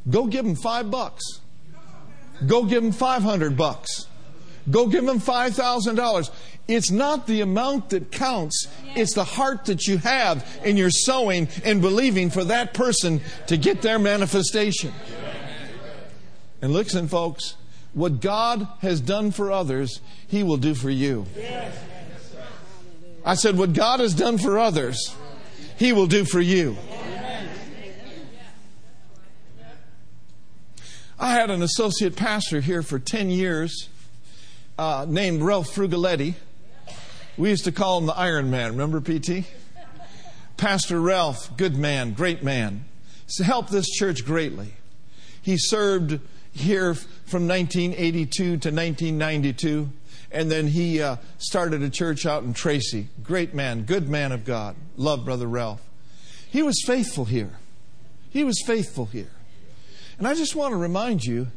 go 0.09 0.25
give 0.25 0.45
them 0.45 0.55
five 0.55 0.91
bucks. 0.91 1.23
Go 2.45 2.65
give 2.65 2.81
them 2.81 2.91
500 2.91 3.55
bucks. 3.55 4.07
Go 4.69 4.87
give 4.87 5.05
them 5.05 5.19
$5,000. 5.19 6.31
It's 6.67 6.91
not 6.91 7.27
the 7.27 7.41
amount 7.41 7.89
that 7.89 8.11
counts, 8.11 8.67
it's 8.95 9.13
the 9.13 9.23
heart 9.23 9.65
that 9.65 9.87
you 9.87 9.97
have 9.97 10.45
in 10.63 10.77
your 10.77 10.91
sowing 10.91 11.49
and 11.65 11.81
believing 11.81 12.29
for 12.29 12.43
that 12.45 12.73
person 12.73 13.21
to 13.47 13.57
get 13.57 13.81
their 13.81 13.99
manifestation. 13.99 14.93
And 16.61 16.71
listen, 16.71 17.07
folks, 17.07 17.55
what 17.93 18.21
God 18.21 18.67
has 18.81 19.01
done 19.01 19.31
for 19.31 19.51
others, 19.51 19.99
He 20.27 20.43
will 20.43 20.57
do 20.57 20.75
for 20.75 20.89
you. 20.89 21.25
I 23.25 23.35
said, 23.35 23.57
what 23.57 23.73
God 23.73 23.99
has 23.99 24.13
done 24.13 24.37
for 24.37 24.57
others, 24.57 25.15
He 25.77 25.91
will 25.91 26.07
do 26.07 26.23
for 26.23 26.39
you. 26.39 26.77
I 31.19 31.33
had 31.33 31.51
an 31.51 31.61
associate 31.61 32.15
pastor 32.15 32.61
here 32.61 32.81
for 32.81 32.97
10 32.97 33.29
years 33.29 33.89
uh, 34.77 35.05
named 35.07 35.41
Ralph 35.41 35.73
Frugaletti. 35.73 36.35
We 37.37 37.49
used 37.49 37.65
to 37.65 37.71
call 37.71 37.97
him 37.97 38.05
the 38.05 38.17
Iron 38.17 38.51
Man. 38.51 38.71
Remember, 38.71 39.01
PT? 39.01 39.45
Pastor 40.57 41.01
Ralph, 41.01 41.57
good 41.57 41.75
man, 41.75 42.13
great 42.13 42.43
man, 42.43 42.85
helped 43.43 43.71
this 43.71 43.89
church 43.89 44.23
greatly. 44.23 44.73
He 45.41 45.57
served 45.57 46.19
here 46.51 46.93
from 46.93 47.47
1982 47.47 48.43
to 48.43 48.51
1992, 48.53 49.89
and 50.31 50.51
then 50.51 50.67
he 50.67 51.01
uh, 51.01 51.15
started 51.39 51.81
a 51.81 51.89
church 51.89 52.27
out 52.27 52.43
in 52.43 52.53
Tracy. 52.53 53.07
Great 53.23 53.55
man, 53.55 53.83
good 53.83 54.07
man 54.07 54.31
of 54.31 54.45
God. 54.45 54.75
Love 54.97 55.25
Brother 55.25 55.47
Ralph. 55.47 55.81
He 56.49 56.61
was 56.61 56.83
faithful 56.85 57.25
here. 57.25 57.53
He 58.29 58.43
was 58.43 58.61
faithful 58.65 59.05
here. 59.05 59.31
And 60.19 60.27
I 60.27 60.35
just 60.35 60.55
want 60.55 60.73
to 60.73 60.77
remind 60.77 61.23
you 61.23 61.47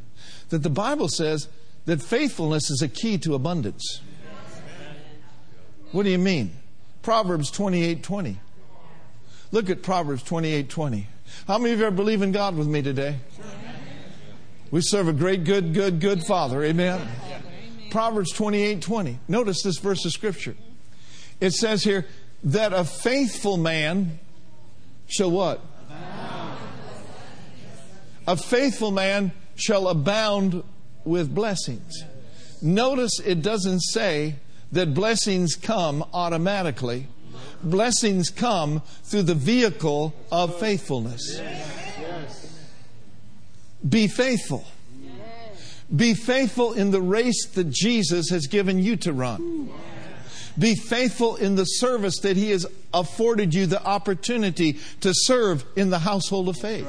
that 0.48 0.62
the 0.62 0.70
Bible 0.70 1.08
says 1.08 1.48
that 1.86 2.02
faithfulness 2.02 2.70
is 2.70 2.82
a 2.82 2.88
key 2.88 3.18
to 3.18 3.34
abundance. 3.34 4.00
What 5.92 6.04
do 6.04 6.10
you 6.10 6.18
mean? 6.18 6.52
Proverbs 7.02 7.50
28 7.50 8.02
20. 8.02 8.40
Look 9.52 9.70
at 9.70 9.82
Proverbs 9.82 10.22
28 10.22 10.68
20. 10.68 11.06
How 11.46 11.58
many 11.58 11.72
of 11.72 11.78
you 11.78 11.86
are 11.86 11.90
believing 11.90 12.32
God 12.32 12.56
with 12.56 12.66
me 12.66 12.82
today? 12.82 13.16
We 14.70 14.80
serve 14.80 15.08
a 15.08 15.12
great, 15.12 15.44
good, 15.44 15.72
good, 15.72 16.00
good 16.00 16.24
Father. 16.24 16.64
Amen. 16.64 17.06
Proverbs 17.90 18.32
28 18.32 18.82
20. 18.82 19.20
Notice 19.28 19.62
this 19.62 19.78
verse 19.78 20.04
of 20.04 20.12
Scripture. 20.12 20.56
It 21.40 21.52
says 21.52 21.84
here 21.84 22.06
that 22.42 22.72
a 22.72 22.84
faithful 22.84 23.56
man 23.56 24.18
shall 25.06 25.30
what? 25.30 25.60
A 28.26 28.36
faithful 28.36 28.90
man 28.90 29.32
shall 29.54 29.86
abound 29.88 30.64
with 31.04 31.34
blessings. 31.34 32.04
Notice 32.62 33.20
it 33.20 33.42
doesn't 33.42 33.80
say 33.80 34.36
that 34.72 34.94
blessings 34.94 35.54
come 35.54 36.04
automatically. 36.12 37.06
Blessings 37.62 38.30
come 38.30 38.82
through 39.04 39.22
the 39.22 39.34
vehicle 39.34 40.14
of 40.30 40.58
faithfulness. 40.58 41.40
Be 43.86 44.08
faithful. 44.08 44.64
Be 45.94 46.14
faithful 46.14 46.72
in 46.72 46.90
the 46.90 47.02
race 47.02 47.46
that 47.48 47.70
Jesus 47.70 48.30
has 48.30 48.46
given 48.46 48.78
you 48.78 48.96
to 48.96 49.12
run. 49.12 49.70
Be 50.58 50.74
faithful 50.74 51.36
in 51.36 51.56
the 51.56 51.64
service 51.64 52.20
that 52.20 52.36
He 52.36 52.50
has 52.50 52.66
afforded 52.92 53.54
you 53.54 53.66
the 53.66 53.84
opportunity 53.84 54.78
to 55.00 55.12
serve 55.12 55.64
in 55.76 55.90
the 55.90 55.98
household 55.98 56.48
of 56.48 56.56
faith. 56.56 56.88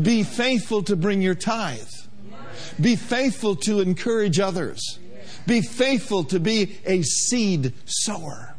Be 0.00 0.22
faithful 0.22 0.82
to 0.84 0.96
bring 0.96 1.22
your 1.22 1.34
tithe. 1.34 1.88
Be 2.80 2.96
faithful 2.96 3.56
to 3.56 3.80
encourage 3.80 4.38
others. 4.38 4.98
Be 5.46 5.60
faithful 5.60 6.24
to 6.24 6.40
be 6.40 6.78
a 6.84 7.02
seed 7.02 7.72
sower. 7.84 8.54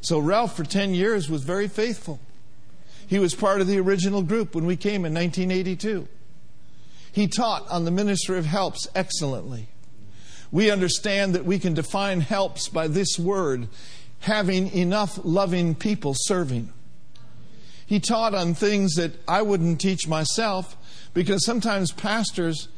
So 0.00 0.18
Ralph, 0.18 0.56
for 0.56 0.64
10 0.64 0.94
years, 0.94 1.28
was 1.28 1.42
very 1.42 1.68
faithful. 1.68 2.20
He 3.06 3.18
was 3.18 3.34
part 3.34 3.60
of 3.60 3.66
the 3.66 3.78
original 3.78 4.22
group 4.22 4.54
when 4.54 4.66
we 4.66 4.76
came 4.76 5.04
in 5.04 5.12
1982. 5.14 6.06
He 7.12 7.26
taught 7.26 7.68
on 7.68 7.84
the 7.84 7.90
ministry 7.90 8.38
of 8.38 8.46
helps 8.46 8.86
excellently. 8.94 9.68
We 10.52 10.70
understand 10.70 11.34
that 11.34 11.44
we 11.44 11.58
can 11.58 11.74
define 11.74 12.20
helps 12.20 12.68
by 12.68 12.88
this 12.88 13.18
word 13.18 13.68
having 14.20 14.72
enough 14.72 15.18
loving 15.24 15.74
people 15.74 16.14
serving. 16.14 16.72
He 17.86 17.98
taught 17.98 18.34
on 18.34 18.54
things 18.54 18.94
that 18.94 19.12
I 19.26 19.42
wouldn't 19.42 19.80
teach 19.80 20.06
myself 20.06 20.76
because 21.14 21.44
sometimes 21.44 21.90
pastors 21.90 22.68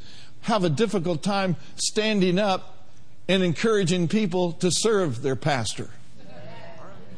have 0.42 0.64
a 0.64 0.70
difficult 0.70 1.22
time 1.22 1.56
standing 1.76 2.38
up 2.38 2.87
and 3.28 3.42
encouraging 3.42 4.08
people 4.08 4.52
to 4.52 4.70
serve 4.70 5.22
their 5.22 5.37
pastor 5.37 5.90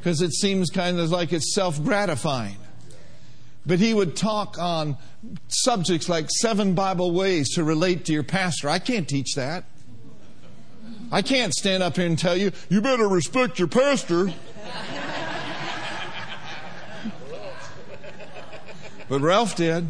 because 0.05 0.21
it 0.21 0.35
seems 0.35 0.69
kind 0.69 0.99
of 1.01 1.11
like 1.11 1.33
it's 1.33 1.55
self 1.55 1.83
gratifying. 1.83 2.57
But 3.65 3.79
he 3.79 3.95
would 3.95 4.17
talk 4.17 4.59
on 4.59 4.99
subjects 5.49 6.11
like 6.11 6.29
seven 6.31 6.75
Bible 6.75 7.13
ways 7.13 7.55
to 7.55 7.65
relate 7.65 8.05
to 8.05 8.13
your 8.13 8.23
pastor. 8.23 8.69
I 8.69 8.79
can't 8.79 9.09
teach 9.09 9.35
that. 9.37 9.65
I 11.11 11.23
can't 11.23 11.55
stand 11.55 11.83
up 11.83 11.97
here 11.97 12.07
and 12.07 12.19
tell 12.19 12.37
you, 12.37 12.53
you 12.69 12.83
better 12.83 13.09
respect 13.09 13.59
your 13.59 13.69
pastor. 13.69 14.31
but 19.09 19.21
Ralph 19.21 19.57
did. 19.57 19.89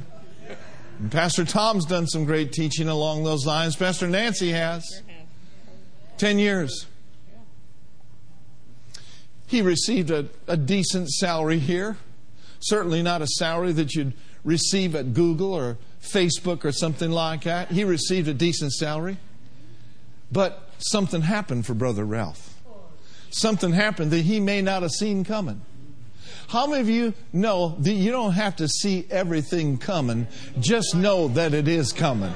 And 0.98 1.10
Pastor 1.10 1.44
Tom's 1.44 1.84
done 1.84 2.06
some 2.06 2.24
great 2.24 2.52
teaching 2.52 2.88
along 2.88 3.24
those 3.24 3.44
lines. 3.46 3.76
Pastor 3.76 4.08
Nancy 4.08 4.52
has. 4.52 5.02
Ten 6.16 6.38
years. 6.38 6.86
He 9.46 9.62
received 9.62 10.10
a, 10.10 10.28
a 10.46 10.56
decent 10.56 11.10
salary 11.10 11.58
here. 11.58 11.96
Certainly 12.60 13.02
not 13.02 13.22
a 13.22 13.26
salary 13.26 13.72
that 13.72 13.94
you'd 13.94 14.14
receive 14.44 14.94
at 14.94 15.14
Google 15.14 15.52
or 15.52 15.78
Facebook 16.02 16.64
or 16.64 16.72
something 16.72 17.10
like 17.10 17.42
that. 17.44 17.70
He 17.70 17.84
received 17.84 18.28
a 18.28 18.34
decent 18.34 18.72
salary. 18.72 19.18
But 20.32 20.70
something 20.78 21.22
happened 21.22 21.66
for 21.66 21.74
Brother 21.74 22.04
Ralph. 22.04 22.54
Something 23.30 23.72
happened 23.72 24.10
that 24.12 24.22
he 24.22 24.40
may 24.40 24.62
not 24.62 24.82
have 24.82 24.92
seen 24.92 25.24
coming. 25.24 25.60
How 26.48 26.66
many 26.66 26.80
of 26.80 26.88
you 26.88 27.14
know 27.32 27.76
that 27.80 27.92
you 27.92 28.10
don't 28.10 28.32
have 28.32 28.56
to 28.56 28.68
see 28.68 29.06
everything 29.10 29.78
coming, 29.78 30.26
just 30.60 30.94
know 30.94 31.28
that 31.28 31.54
it 31.54 31.68
is 31.68 31.92
coming? 31.92 32.32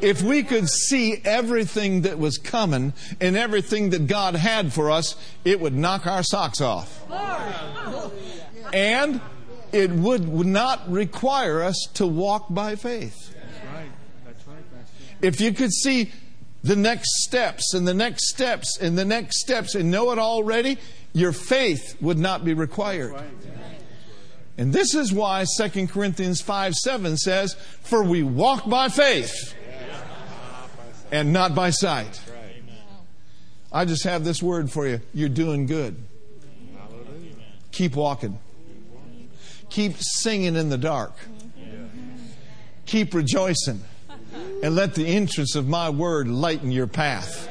If 0.00 0.20
we 0.20 0.42
could 0.42 0.68
see 0.68 1.20
everything 1.24 2.02
that 2.02 2.18
was 2.18 2.36
coming 2.36 2.92
and 3.20 3.36
everything 3.36 3.90
that 3.90 4.06
God 4.06 4.34
had 4.34 4.72
for 4.72 4.90
us, 4.90 5.16
it 5.44 5.58
would 5.58 5.74
knock 5.74 6.06
our 6.06 6.22
socks 6.22 6.60
off. 6.60 7.02
And 8.72 9.20
it 9.72 9.90
would 9.90 10.46
not 10.46 10.90
require 10.90 11.62
us 11.62 11.88
to 11.94 12.06
walk 12.06 12.46
by 12.50 12.76
faith. 12.76 13.34
If 15.22 15.40
you 15.40 15.52
could 15.52 15.72
see 15.72 16.12
the 16.62 16.76
next 16.76 17.24
steps 17.24 17.72
and 17.74 17.86
the 17.88 17.94
next 17.94 18.28
steps 18.28 18.78
and 18.78 18.98
the 18.98 19.04
next 19.04 19.40
steps 19.40 19.74
and 19.74 19.90
know 19.90 20.10
it 20.12 20.18
already, 20.18 20.78
your 21.16 21.32
faith 21.32 21.96
would 22.02 22.18
not 22.18 22.44
be 22.44 22.52
required. 22.52 23.14
And 24.58 24.70
this 24.70 24.94
is 24.94 25.14
why 25.14 25.46
2 25.58 25.86
Corinthians 25.86 26.42
5 26.42 26.74
7 26.74 27.16
says, 27.16 27.54
For 27.54 28.04
we 28.04 28.22
walk 28.22 28.68
by 28.68 28.90
faith 28.90 29.54
and 31.10 31.32
not 31.32 31.54
by 31.54 31.70
sight. 31.70 32.20
I 33.72 33.86
just 33.86 34.04
have 34.04 34.24
this 34.24 34.42
word 34.42 34.70
for 34.70 34.86
you. 34.86 35.00
You're 35.14 35.30
doing 35.30 35.64
good. 35.64 35.96
Keep 37.72 37.96
walking. 37.96 38.38
Keep 39.70 39.94
singing 39.98 40.54
in 40.54 40.68
the 40.68 40.78
dark. 40.78 41.14
Keep 42.84 43.14
rejoicing. 43.14 43.80
And 44.62 44.74
let 44.74 44.94
the 44.94 45.06
entrance 45.06 45.54
of 45.54 45.66
my 45.66 45.88
word 45.88 46.28
lighten 46.28 46.70
your 46.72 46.86
path. 46.86 47.48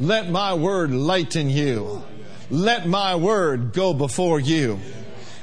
Let 0.00 0.28
my 0.28 0.54
word 0.54 0.90
lighten 0.90 1.48
you. 1.48 2.02
Let 2.50 2.86
my 2.86 3.16
word 3.16 3.72
go 3.72 3.94
before 3.94 4.40
you 4.40 4.78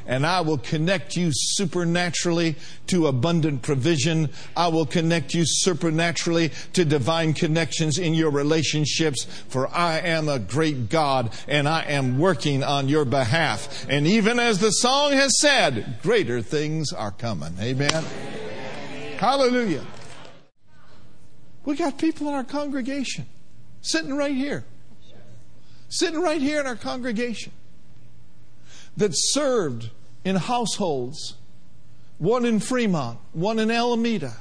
and 0.06 0.26
I 0.26 0.42
will 0.42 0.58
connect 0.58 1.16
you 1.16 1.30
supernaturally 1.32 2.56
to 2.88 3.08
abundant 3.08 3.62
provision. 3.62 4.30
I 4.58 4.68
will 4.68 4.86
connect 4.86 5.34
you 5.34 5.44
supernaturally 5.46 6.52
to 6.74 6.84
divine 6.84 7.34
connections 7.34 7.98
in 7.98 8.14
your 8.14 8.30
relationships, 8.30 9.24
for 9.24 9.70
I 9.70 10.00
am 10.00 10.28
a 10.28 10.38
great 10.38 10.90
God 10.90 11.34
and 11.48 11.68
I 11.68 11.84
am 11.84 12.20
working 12.20 12.64
on 12.64 12.90
your 12.90 13.06
behalf. 13.06 13.86
And 13.90 14.06
even 14.06 14.40
as 14.40 14.60
the 14.60 14.72
song 14.72 15.14
has 15.14 15.40
said, 15.40 16.00
greater 16.02 16.42
things 16.42 16.92
are 16.92 17.12
coming. 17.12 17.54
Amen. 17.60 18.04
Hallelujah. 19.18 19.86
We 21.64 21.76
got 21.76 21.98
people 21.98 22.28
in 22.28 22.34
our 22.34 22.44
congregation 22.44 23.28
sitting 23.82 24.14
right 24.14 24.36
here. 24.36 24.66
Sitting 25.92 26.22
right 26.22 26.42
here 26.42 26.62
in 26.62 26.66
our 26.66 26.78
congregation 26.78 27.52
that 28.96 29.12
served 29.14 29.90
in 30.24 30.38
households, 30.38 31.36
one 32.18 32.46
in 32.46 32.62
Fremont, 32.62 33.20
one 33.34 33.60
in 33.60 33.70
Alameda, 33.70 34.38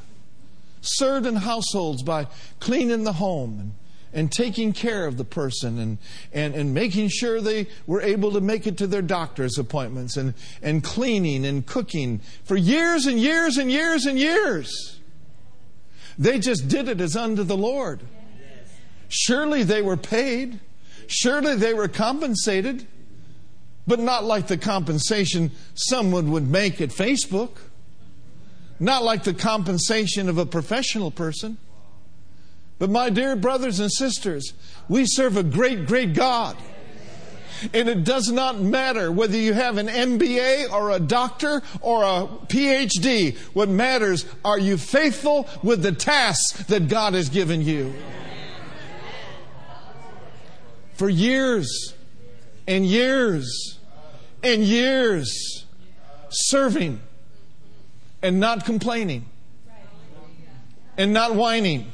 served 0.80 1.26
in 1.26 1.34
households 1.34 2.04
by 2.04 2.28
cleaning 2.60 3.02
the 3.02 3.14
home 3.14 3.58
and, 3.58 3.72
and 4.12 4.32
taking 4.32 4.72
care 4.72 5.06
of 5.06 5.16
the 5.16 5.24
person 5.24 5.80
and, 5.80 5.98
and, 6.32 6.54
and 6.54 6.72
making 6.72 7.08
sure 7.08 7.40
they 7.40 7.66
were 7.84 8.00
able 8.00 8.30
to 8.30 8.40
make 8.40 8.68
it 8.68 8.78
to 8.78 8.86
their 8.86 9.02
doctor's 9.02 9.58
appointments 9.58 10.16
and, 10.16 10.34
and 10.62 10.84
cleaning 10.84 11.44
and 11.44 11.66
cooking 11.66 12.20
for 12.44 12.54
years 12.54 13.06
and 13.06 13.18
years 13.18 13.56
and 13.56 13.72
years 13.72 14.06
and 14.06 14.16
years. 14.16 15.00
They 16.16 16.38
just 16.38 16.68
did 16.68 16.86
it 16.88 17.00
as 17.00 17.16
unto 17.16 17.42
the 17.42 17.56
Lord. 17.56 18.02
Surely 19.08 19.64
they 19.64 19.82
were 19.82 19.96
paid. 19.96 20.60
Surely 21.10 21.56
they 21.56 21.74
were 21.74 21.88
compensated 21.88 22.86
but 23.90 23.98
not 23.98 24.24
like 24.24 24.46
the 24.46 24.56
compensation 24.56 25.50
someone 25.74 26.30
would 26.30 26.48
make 26.48 26.80
at 26.80 26.90
Facebook, 26.90 27.56
not 28.78 29.02
like 29.02 29.24
the 29.24 29.34
compensation 29.34 30.28
of 30.28 30.38
a 30.38 30.46
professional 30.46 31.10
person. 31.10 31.58
But 32.78 32.88
my 32.88 33.10
dear 33.10 33.34
brothers 33.34 33.80
and 33.80 33.90
sisters, 33.90 34.52
we 34.88 35.06
serve 35.06 35.36
a 35.36 35.42
great, 35.42 35.86
great 35.86 36.14
God. 36.14 36.56
And 37.74 37.88
it 37.88 38.04
does 38.04 38.30
not 38.30 38.60
matter 38.60 39.10
whether 39.10 39.36
you 39.36 39.54
have 39.54 39.76
an 39.76 39.88
MBA 39.88 40.72
or 40.72 40.92
a 40.92 41.00
doctor 41.00 41.60
or 41.80 42.04
a 42.04 42.28
PhD. 42.46 43.36
What 43.54 43.68
matters, 43.68 44.24
are 44.44 44.58
you 44.58 44.76
faithful 44.76 45.48
with 45.64 45.82
the 45.82 45.92
tasks 45.92 46.62
that 46.68 46.88
God 46.88 47.14
has 47.14 47.28
given 47.28 47.60
you? 47.60 47.92
For 51.00 51.08
years 51.08 51.94
and 52.68 52.84
years 52.84 53.78
and 54.42 54.62
years, 54.62 55.64
serving 56.28 57.00
and 58.20 58.38
not 58.38 58.66
complaining 58.66 59.24
and 60.98 61.14
not 61.14 61.34
whining 61.34 61.90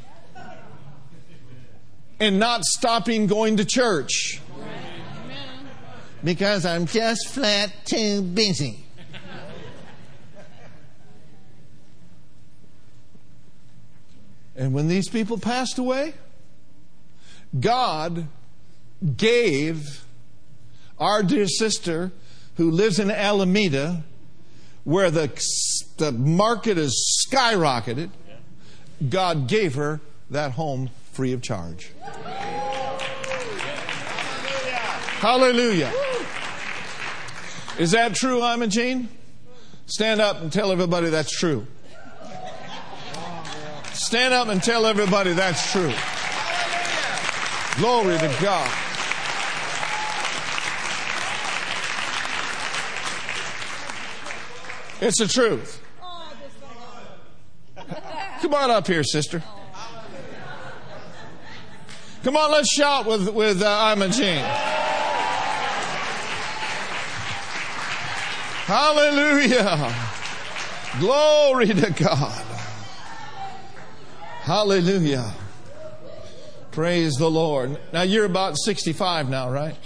and 2.18 2.40
not 2.40 2.64
stopping 2.64 3.28
going 3.28 3.58
to 3.58 3.64
church 3.64 4.40
because 6.24 6.66
I'm 6.66 6.86
just 6.86 7.28
flat 7.28 7.72
too 7.84 8.22
busy. 8.22 8.84
and 14.56 14.74
when 14.74 14.88
these 14.88 15.08
people 15.08 15.38
passed 15.38 15.78
away, 15.78 16.14
God 17.60 18.26
gave 19.16 20.04
our 20.98 21.22
dear 21.22 21.46
sister 21.46 22.12
who 22.56 22.70
lives 22.70 22.98
in 22.98 23.10
Alameda, 23.10 24.04
where 24.84 25.10
the, 25.10 25.28
the 25.98 26.12
market 26.12 26.78
is 26.78 27.26
skyrocketed, 27.28 28.10
God 29.08 29.46
gave 29.46 29.74
her 29.74 30.00
that 30.30 30.52
home 30.52 30.90
free 31.12 31.32
of 31.32 31.42
charge. 31.42 31.92
Hallelujah. 35.18 35.90
Hallelujah! 35.90 35.92
Is 37.78 37.90
that 37.90 38.14
true, 38.14 38.42
Imogene? 38.42 39.08
Stand 39.86 40.20
up 40.20 40.40
and 40.40 40.52
tell 40.52 40.72
everybody 40.72 41.10
that's 41.10 41.30
true. 41.30 41.66
Stand 43.92 44.34
up 44.34 44.48
and 44.48 44.62
tell 44.62 44.86
everybody 44.86 45.32
that's 45.32 45.72
true. 45.72 45.92
Glory 47.78 48.18
to 48.18 48.36
God. 48.40 48.85
It's 55.00 55.18
the 55.18 55.28
truth. 55.28 55.82
Come 58.40 58.54
on 58.54 58.70
up 58.70 58.86
here, 58.86 59.04
sister. 59.04 59.42
Come 62.22 62.36
on, 62.36 62.50
let's 62.50 62.72
shout 62.72 63.06
with, 63.06 63.28
with 63.28 63.62
uh, 63.62 63.94
Imogene. 63.96 64.44
Hallelujah. 68.66 69.94
Glory 70.98 71.68
to 71.68 71.90
God. 71.92 72.44
Hallelujah. 74.40 75.32
Praise 76.72 77.14
the 77.14 77.30
Lord. 77.30 77.78
Now 77.92 78.02
you're 78.02 78.24
about 78.24 78.56
65 78.58 79.28
now, 79.28 79.50
right? 79.50 79.76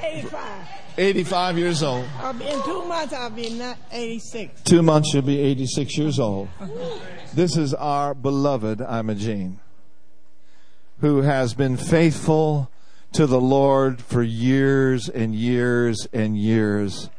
85. 0.00 0.83
85 0.96 1.58
years 1.58 1.82
old. 1.82 2.06
In 2.40 2.62
two 2.62 2.84
months, 2.84 3.12
I'll 3.12 3.30
be 3.30 3.60
86. 3.90 4.62
Two 4.62 4.82
months, 4.82 5.12
you'll 5.12 5.22
be 5.22 5.40
86 5.40 5.98
years 5.98 6.18
old. 6.20 6.48
This 7.32 7.56
is 7.56 7.74
our 7.74 8.14
beloved 8.14 8.80
Imogene, 8.80 9.58
who 11.00 11.22
has 11.22 11.54
been 11.54 11.76
faithful 11.76 12.70
to 13.12 13.26
the 13.26 13.40
Lord 13.40 14.00
for 14.00 14.22
years 14.22 15.08
and 15.08 15.34
years 15.34 16.06
and 16.12 16.36
years. 16.38 17.10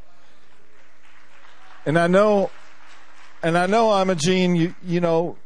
And 1.86 2.00
I 2.00 2.08
know, 2.08 2.52
and 3.44 3.58
I 3.58 3.66
know, 3.66 4.02
Imogene, 4.02 4.56
you, 4.56 4.76
you 4.84 5.00
know, 5.00 5.38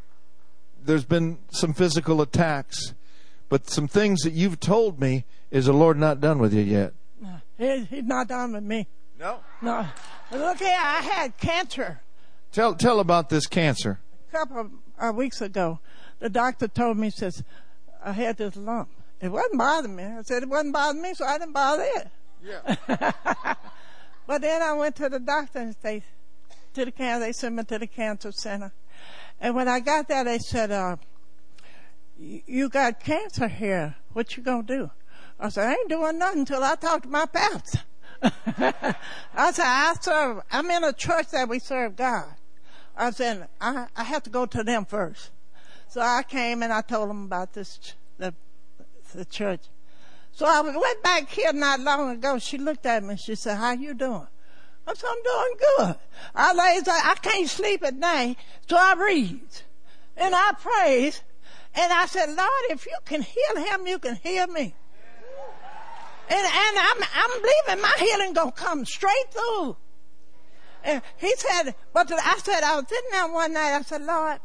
there's 0.84 1.06
been 1.06 1.40
some 1.52 1.74
physical 1.74 2.22
attacks, 2.22 2.94
but 3.50 3.70
some 3.70 3.88
things 3.88 4.22
that 4.22 4.34
you've 4.34 4.60
told 4.60 5.00
me 5.00 5.26
is 5.52 5.66
the 5.66 5.74
Lord 5.74 5.98
not 5.98 6.22
done 6.22 6.40
with 6.40 6.54
you 6.54 6.62
yet. 6.62 6.94
He, 7.60 7.84
he's 7.84 8.04
not 8.06 8.28
done 8.28 8.54
with 8.54 8.64
me. 8.64 8.88
No. 9.20 9.42
No. 9.62 9.86
Look 10.32 10.58
here, 10.58 10.78
I 10.80 11.02
had 11.02 11.38
cancer 11.38 12.02
Tell 12.52 12.74
tell 12.74 13.00
about 13.00 13.30
this 13.30 13.46
cancer. 13.46 14.00
a 14.28 14.32
couple 14.32 14.60
of 14.60 14.72
uh, 15.00 15.12
weeks 15.14 15.42
ago. 15.42 15.80
The 16.18 16.30
doctor 16.30 16.68
told 16.68 16.98
me, 16.98 17.12
says, 17.12 17.44
I 18.04 18.14
had 18.14 18.38
this 18.38 18.56
lump. 18.56 18.90
It 19.22 19.30
wasn't 19.30 19.60
bothering 19.60 19.96
me. 19.96 20.04
I 20.04 20.22
said 20.24 20.42
it 20.42 20.50
wasn't 20.50 20.74
bothering 20.74 21.04
me, 21.04 21.14
so 21.14 21.26
I 21.26 21.38
didn't 21.38 21.54
bother 21.54 21.86
it. 21.86 22.08
Yeah. 22.44 23.54
But 24.30 24.44
then 24.44 24.62
I 24.62 24.74
went 24.74 24.96
to 24.98 25.10
the 25.10 25.18
doctor 25.20 25.58
and 25.58 25.76
they, 25.82 26.04
to 26.76 26.86
the 26.86 26.92
cancer, 26.92 27.26
they 27.26 27.32
sent 27.32 27.56
me 27.56 27.64
to 27.64 27.80
the 27.80 27.88
cancer 27.88 28.32
center. 28.32 28.72
And 29.42 29.56
when 29.56 29.68
I 29.68 29.80
got 29.80 30.08
there, 30.08 30.24
they 30.24 30.38
said, 30.38 30.70
uh, 30.70 30.98
you 32.20 32.70
got 32.70 33.00
cancer 33.00 33.48
here. 33.48 33.96
What 34.14 34.38
you 34.38 34.44
gonna 34.44 34.62
do? 34.62 34.92
I 35.40 35.50
said, 35.50 35.68
I 35.68 35.72
ain't 35.72 35.90
doing 35.90 36.20
nothing 36.20 36.42
until 36.42 36.64
I 36.64 36.76
talk 36.76 37.04
to 37.04 37.10
my 37.10 37.26
pastor. 37.26 37.80
I 38.22 39.52
said, 39.52 39.66
I 39.66 39.96
serve, 40.02 40.42
I'm 40.52 40.70
in 40.70 40.84
a 40.84 40.92
church 40.92 41.30
that 41.32 41.48
we 41.48 41.60
serve 41.60 41.96
God. 41.96 42.34
I 42.98 43.12
said, 43.12 43.48
I, 43.62 43.88
I 43.96 44.04
have 44.04 44.24
to 44.24 44.30
go 44.30 44.46
to 44.46 44.64
them 44.64 44.86
first. 44.86 45.32
So 45.88 46.02
I 46.02 46.24
came 46.24 46.62
and 46.62 46.74
I 46.74 46.82
told 46.82 47.10
them 47.10 47.24
about 47.24 47.54
this, 47.54 47.94
the, 48.18 48.34
the 49.16 49.24
church. 49.24 49.62
So 50.34 50.46
I 50.46 50.62
went 50.62 51.04
back 51.04 51.30
here 51.30 51.54
not 51.54 51.80
long 51.80 52.12
ago. 52.12 52.38
She 52.38 52.58
looked 52.58 52.86
at 52.86 53.04
me 53.04 53.12
and 53.12 53.20
she 53.20 53.36
said, 53.36 53.58
how 53.58 53.72
you 53.72 53.94
doing? 53.94 54.28
I 54.86 54.94
said, 54.94 55.10
I'm 55.10 55.24
doing 55.24 55.58
good. 55.78 55.96
I 56.36 56.54
lays, 56.54 56.88
I 56.88 57.16
can't 57.16 57.48
sleep 57.48 57.84
at 57.84 57.96
night, 57.96 58.38
so 58.68 58.76
I 58.78 58.96
read. 58.98 59.42
And 60.18 60.36
I 60.36 60.52
praise. 60.54 61.22
And 61.76 61.94
I 61.94 62.06
said, 62.08 62.28
Lord, 62.28 62.64
if 62.70 62.86
you 62.86 62.98
can 63.06 63.22
heal 63.22 63.64
him, 63.64 63.88
you 63.88 64.00
can 64.00 64.16
heal 64.16 64.48
me. 64.48 64.76
And, 66.30 66.46
and 66.46 66.78
I'm, 66.78 67.04
I'm 67.16 67.42
believing 67.42 67.82
my 67.82 67.94
healing 67.98 68.34
gonna 68.34 68.52
come 68.52 68.86
straight 68.86 69.32
through. 69.32 69.78
And 70.84 71.02
he 71.18 71.34
said, 71.36 71.76
but 71.94 72.12
I 72.12 72.38
said, 72.38 72.64
I 72.64 72.76
was 72.76 72.86
sitting 72.88 73.10
there 73.12 73.28
one 73.28 73.54
night, 73.54 73.76
I 73.76 73.82
said, 73.82 74.04
Lord, 74.04 74.40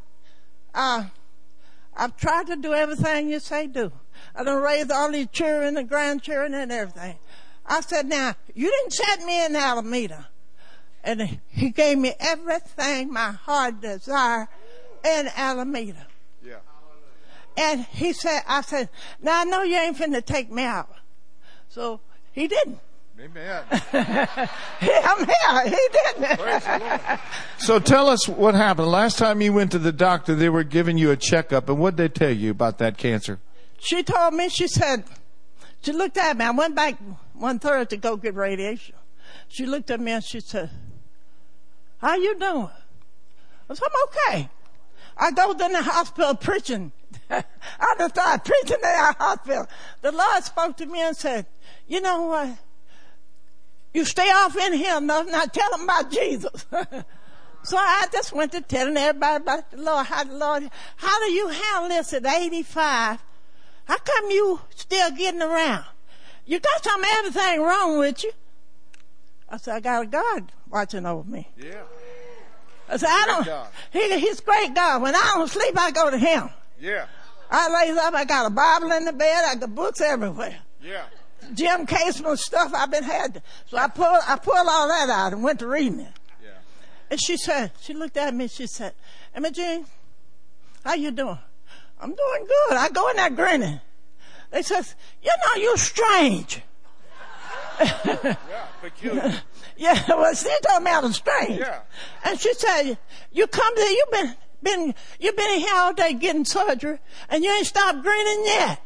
uh, 0.75 1.05
I've 1.97 2.17
tried 2.17 2.47
to 2.49 2.57
do 2.57 2.73
everything 2.73 3.29
you 3.29 3.39
say 3.39 3.67
do. 3.67 3.93
I 4.35 4.45
done 4.45 4.63
raised 4.63 4.91
all 4.91 5.13
these 5.13 5.29
children 5.29 5.77
and 5.77 5.89
grandchildren 5.89 6.55
and 6.55 6.73
everything. 6.73 7.17
I 7.67 7.81
said, 7.83 8.07
now, 8.07 8.35
you 8.55 8.71
didn't 8.71 8.93
set 8.93 9.23
me 9.25 9.45
in 9.45 9.55
Alameda. 9.55 10.29
And 11.05 11.39
he 11.49 11.71
gave 11.71 11.99
me 11.99 12.15
everything 12.19 13.13
my 13.13 13.33
heart 13.33 13.81
desired 13.81 14.49
in 15.05 15.29
Alameda. 15.37 16.07
Yeah. 16.45 16.57
And 17.57 17.85
he 17.85 18.13
said, 18.13 18.43
I 18.49 18.63
said, 18.63 18.89
now 19.21 19.43
I 19.43 19.45
know 19.45 19.63
you 19.63 19.77
ain't 19.77 19.99
finna 19.99 20.25
take 20.25 20.51
me 20.51 20.65
out. 20.65 20.89
So 21.75 21.99
he 22.31 22.47
didn't. 22.47 22.79
Amen. 23.19 23.65
I'm 23.93 25.27
here. 25.27 25.65
He 25.65 25.89
didn't. 25.93 27.21
So 27.59 27.81
tell 27.81 28.09
us 28.09 28.29
what 28.29 28.55
happened. 28.55 28.93
Last 28.93 29.19
time 29.19 29.41
you 29.41 29.53
went 29.53 29.73
to 29.73 29.81
the 29.81 29.91
doctor, 29.91 30.37
they 30.37 30.49
were 30.49 30.63
giving 30.63 30.99
you 30.99 31.11
a 31.11 31.17
checkup, 31.17 31.69
and 31.69 31.81
what 31.81 31.97
did 31.97 32.15
they 32.15 32.27
tell 32.27 32.31
you 32.31 32.53
about 32.53 32.79
that 32.79 32.97
cancer? 32.97 33.41
she 33.79 34.05
told 34.05 34.35
me, 34.35 34.49
she 34.49 34.69
said, 34.69 35.03
she 35.83 35.91
looked 35.93 36.17
at 36.17 36.37
me. 36.37 36.45
I 36.45 36.53
went 36.53 36.77
back 36.77 36.97
one 37.33 37.59
Thursday 37.59 37.97
to 37.97 38.01
go 38.01 38.17
get 38.17 38.35
radiation. 38.35 38.95
She 39.49 39.67
looked 39.67 39.91
at 39.91 39.99
me 39.99 40.13
and 40.13 40.25
she 40.25 40.39
said, 40.39 40.71
how 41.99 42.15
you 42.15 42.39
doing? 42.39 42.71
I 43.69 43.75
said, 43.75 43.85
I'm 43.85 44.09
okay. 44.09 44.49
I 45.17 45.31
go 45.33 45.53
to 45.53 45.59
the 45.59 45.83
hospital 45.83 46.37
preaching. 46.37 46.93
I 47.31 47.43
just 47.99 48.15
started 48.15 48.45
preaching 48.45 48.77
in 48.77 48.81
the 48.81 49.15
hospital. 49.19 49.67
The 50.03 50.13
Lord 50.13 50.45
spoke 50.45 50.77
to 50.79 50.87
me 50.87 51.01
and 51.01 51.17
said, 51.17 51.47
you 51.87 52.01
know 52.01 52.23
what? 52.23 52.59
You 53.93 54.05
stay 54.05 54.29
off 54.29 54.57
in 54.57 54.73
here 54.73 54.97
enough, 54.99 55.27
now 55.29 55.45
tell 55.45 55.71
them 55.71 55.83
about 55.83 56.11
Jesus. 56.11 56.67
so 57.63 57.77
I 57.77 58.07
just 58.13 58.33
went 58.33 58.53
to 58.53 58.61
telling 58.61 58.97
everybody 58.97 59.43
about 59.43 59.71
the 59.71 59.81
Lord, 59.81 60.07
how 60.07 60.25
the 60.25 60.35
Lord, 60.35 60.71
how 60.97 61.19
do 61.21 61.33
you 61.33 61.49
handle 61.49 61.89
this 61.89 62.13
at 62.13 62.27
85? 62.27 63.23
How 63.85 63.99
come 63.99 64.31
you 64.31 64.61
still 64.75 65.11
getting 65.13 65.43
around? 65.43 65.85
You 66.47 66.59
got 66.59 66.85
some 66.85 67.03
everything 67.19 67.63
wrong 67.63 67.99
with 67.99 68.25
you. 68.25 68.33
I 69.49 69.57
said, 69.59 69.77
I 69.77 69.81
got 69.81 70.03
a 70.03 70.07
God 70.07 70.53
watching 70.69 71.07
over 71.07 71.29
me. 71.29 71.49
Yeah. 71.57 71.83
I 72.89 72.97
said, 72.97 73.09
I 73.09 73.25
don't, 73.27 73.47
God. 73.47 73.69
he, 73.93 74.19
he's 74.19 74.41
great 74.41 74.75
God. 74.75 75.03
When 75.03 75.15
I 75.15 75.33
don't 75.35 75.49
sleep, 75.49 75.79
I 75.79 75.91
go 75.91 76.11
to 76.11 76.19
him. 76.19 76.51
Yeah. 76.81 77.07
I 77.51 77.87
lays 77.87 77.97
up, 77.97 78.15
I 78.15 78.25
got 78.25 78.47
a 78.47 78.51
Bible 78.51 78.91
in 78.93 79.05
the 79.05 79.13
bed, 79.13 79.45
I 79.47 79.55
got 79.55 79.75
books 79.75 80.01
everywhere. 80.01 80.59
Yeah. 80.83 81.05
Jim 81.53 81.87
Casement 81.87 82.39
stuff 82.39 82.73
I've 82.75 82.91
been 82.91 83.05
had. 83.05 83.43
So 83.67 83.77
I 83.77 83.89
pulled, 83.89 84.19
I 84.27 84.37
pulled 84.37 84.67
all 84.69 84.89
that 84.89 85.09
out 85.11 85.33
and 85.33 85.43
went 85.43 85.59
to 85.61 85.67
reading 85.67 86.01
it. 86.01 86.13
Yeah. 86.43 86.51
And 87.11 87.21
she 87.21 87.37
said, 87.37 87.73
she 87.81 87.95
looked 87.95 88.17
at 88.17 88.35
me, 88.35 88.49
she 88.49 88.67
said, 88.67 88.95
Imogene, 89.37 89.87
how 90.85 90.95
you 90.95 91.11
doing? 91.11 91.39
I'm 92.01 92.15
doing 92.15 92.47
good. 92.47 92.77
I 92.77 92.89
go 92.91 93.09
in 93.11 93.17
there 93.17 93.31
grinning. 93.31 93.81
They 94.51 94.63
says, 94.63 94.95
you 95.23 95.31
know, 95.31 95.63
you're 95.63 95.77
strange. 95.77 96.63
Yeah, 97.81 98.37
peculiar. 98.81 99.43
Yeah, 99.77 100.01
well, 100.09 100.33
she 100.35 100.49
told 100.69 100.85
me 100.85 100.91
I 100.93 101.01
was 101.01 101.17
strange. 101.17 101.59
Yeah. 101.59 101.81
And 102.25 102.39
she 102.39 102.55
said, 102.55 102.97
you 103.33 103.49
come 103.49 103.75
to, 103.75 103.83
you've 103.83 104.11
been, 104.13 104.37
been, 104.63 104.95
you've 105.19 105.37
been 105.37 105.59
here 105.59 105.75
all 105.75 105.93
day 105.93 106.15
getting 106.15 106.45
surgery 106.45 107.01
and 107.29 107.43
you 107.43 107.53
ain't 107.53 107.67
stopped 107.67 108.03
grinning 108.03 108.45
yet. 108.45 108.81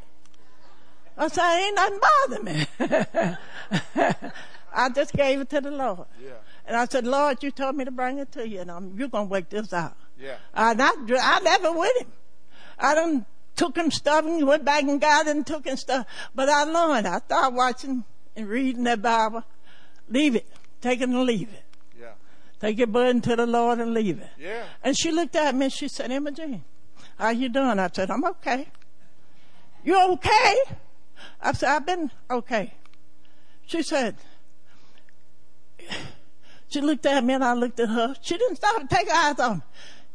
I 1.18 1.28
said, 1.28 1.58
ain't 1.58 1.74
nothing 1.74 2.00
bothering 2.00 2.44
me. 2.44 2.66
I 4.72 4.88
just 4.90 5.12
gave 5.12 5.40
it 5.40 5.50
to 5.50 5.60
the 5.60 5.72
Lord. 5.72 6.06
Yeah. 6.22 6.30
And 6.64 6.76
I 6.76 6.84
said, 6.84 7.06
Lord, 7.06 7.42
you 7.42 7.50
told 7.50 7.74
me 7.74 7.84
to 7.84 7.90
bring 7.90 8.18
it 8.18 8.30
to 8.32 8.48
you 8.48 8.60
and 8.60 8.70
I'm, 8.70 8.96
you're 8.96 9.08
going 9.08 9.26
to 9.26 9.30
work 9.30 9.48
this 9.48 9.72
out. 9.72 9.96
Yeah. 10.20 10.36
And 10.54 10.80
I, 10.80 10.90
I 10.90 11.40
left 11.40 11.64
it 11.64 11.74
with 11.74 12.02
him. 12.02 12.12
I 12.78 12.94
done 12.94 13.26
took 13.56 13.76
him 13.76 13.90
stuff 13.90 14.24
and 14.24 14.46
went 14.46 14.64
back 14.64 14.84
and 14.84 15.00
got 15.00 15.26
it 15.26 15.34
and 15.34 15.44
took 15.44 15.66
him 15.66 15.76
stuff. 15.76 16.06
But 16.34 16.48
I 16.48 16.62
learned. 16.62 17.08
I 17.08 17.18
started 17.18 17.56
watching 17.56 18.04
and 18.36 18.48
reading 18.48 18.84
that 18.84 19.02
Bible. 19.02 19.42
Leave 20.08 20.36
it. 20.36 20.46
Take 20.80 21.00
it 21.00 21.08
and 21.08 21.24
leave 21.24 21.48
it. 21.48 21.64
Yeah. 22.00 22.12
Take 22.60 22.78
your 22.78 22.86
burden 22.86 23.20
to 23.22 23.34
the 23.34 23.46
Lord 23.46 23.80
and 23.80 23.92
leave 23.92 24.20
it. 24.20 24.30
Yeah. 24.38 24.62
And 24.84 24.96
she 24.96 25.10
looked 25.10 25.34
at 25.34 25.54
me 25.56 25.64
and 25.64 25.72
she 25.72 25.88
said, 25.88 26.12
Imogene, 26.12 26.62
how 27.18 27.30
you 27.30 27.48
doing? 27.48 27.80
I 27.80 27.88
said, 27.92 28.10
I'm 28.10 28.24
okay. 28.24 28.68
You 29.82 30.00
okay? 30.12 30.54
I 31.40 31.52
said, 31.52 31.68
I've 31.70 31.86
been 31.86 32.10
okay. 32.30 32.74
She 33.66 33.82
said, 33.82 34.16
she 36.68 36.80
looked 36.80 37.06
at 37.06 37.24
me 37.24 37.34
and 37.34 37.44
I 37.44 37.54
looked 37.54 37.80
at 37.80 37.88
her. 37.88 38.14
She 38.20 38.36
didn't 38.36 38.56
stop 38.56 38.80
to 38.80 38.86
take 38.86 39.08
her 39.08 39.14
eyes 39.14 39.38
off 39.38 39.56
me. 39.56 39.62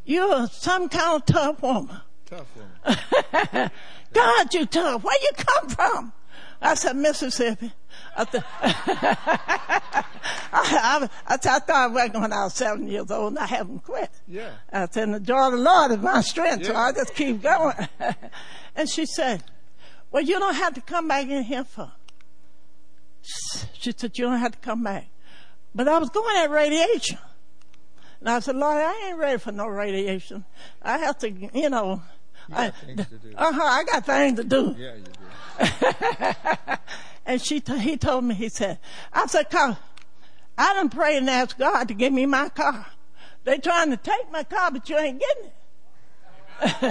You're 0.05 0.47
some 0.47 0.89
kind 0.89 1.21
of 1.21 1.25
tough 1.25 1.61
woman. 1.61 1.97
Tough 2.25 2.47
woman. 2.55 3.71
God, 4.13 4.53
you 4.53 4.65
tough. 4.65 5.03
Where 5.03 5.17
you 5.21 5.31
come 5.35 5.69
from? 5.69 6.13
I 6.61 6.75
said, 6.75 6.95
Mississippi. 6.95 7.71
I, 8.15 8.25
th- 8.25 8.43
I, 8.61 10.05
I, 10.53 11.07
I, 11.07 11.09
I 11.27 11.37
thought 11.37 11.67
back 11.67 12.13
when 12.13 12.31
I 12.31 12.45
was 12.45 12.53
seven 12.53 12.87
years 12.87 13.11
old 13.11 13.33
and 13.33 13.39
I 13.39 13.45
haven't 13.45 13.83
quit. 13.83 14.09
Yeah. 14.27 14.51
I 14.71 14.87
said, 14.89 15.13
the 15.13 15.19
joy 15.19 15.47
of 15.47 15.51
the 15.53 15.57
Lord 15.57 15.91
is 15.91 15.97
my 15.97 16.21
strength, 16.21 16.61
yeah. 16.61 16.67
so 16.69 16.75
I 16.75 16.91
just 16.93 17.15
keep 17.15 17.41
going. 17.41 17.75
and 18.75 18.89
she 18.89 19.05
said, 19.05 19.43
well, 20.13 20.23
you 20.23 20.39
don't 20.39 20.56
have 20.56 20.76
to 20.76 20.82
come 20.82 21.10
back 21.10 21.28
in 21.28 21.43
here 21.43 21.65
for. 21.65 21.91
She 23.73 23.91
said, 23.91 24.17
you 24.17 24.26
don't 24.26 24.39
have 24.39 24.54
to 24.54 24.60
come 24.60 24.84
back. 24.84 25.08
But 25.76 25.88
I 25.88 25.97
was 25.97 26.10
going 26.10 26.38
at 26.38 26.49
radiation. 26.49 27.17
And 28.19 28.30
I 28.30 28.39
said, 28.39 28.56
Lord, 28.56 28.78
I 28.78 29.08
ain't 29.08 29.17
ready 29.17 29.39
for 29.39 29.52
no 29.52 29.67
radiation. 29.67 30.45
I 30.82 30.99
have 30.99 31.17
to, 31.19 31.30
you 31.30 31.69
know. 31.69 32.02
I, 32.52 32.67
got 32.67 32.76
things 32.78 33.08
to 33.08 33.17
do. 33.17 33.34
Uh-huh, 33.36 33.63
I 33.63 33.84
got 33.84 34.06
things 34.06 34.39
to 34.39 34.43
do. 34.45 34.76
Yeah, 34.78 34.93
you 34.95 35.04
do. 36.65 36.78
And 37.26 37.41
she, 37.41 37.62
t- 37.62 37.78
he 37.80 37.95
told 37.95 38.26
me, 38.26 38.36
he 38.36 38.49
said, 38.49 38.80
I 39.13 39.28
said, 39.28 39.49
car, 39.49 39.78
I 40.58 40.73
done 40.73 40.89
prayed 40.89 41.17
and 41.17 41.30
asked 41.30 41.58
God 41.58 41.88
to 41.88 41.93
give 41.93 42.12
me 42.12 42.26
my 42.26 42.49
car. 42.49 42.86
They 43.45 43.60
trying 43.60 43.91
to 43.91 43.97
take 43.97 44.30
my 44.30 44.43
car, 44.43 44.71
but 44.71 44.89
you 44.89 44.97
ain't 44.97 45.21
getting 45.21 45.52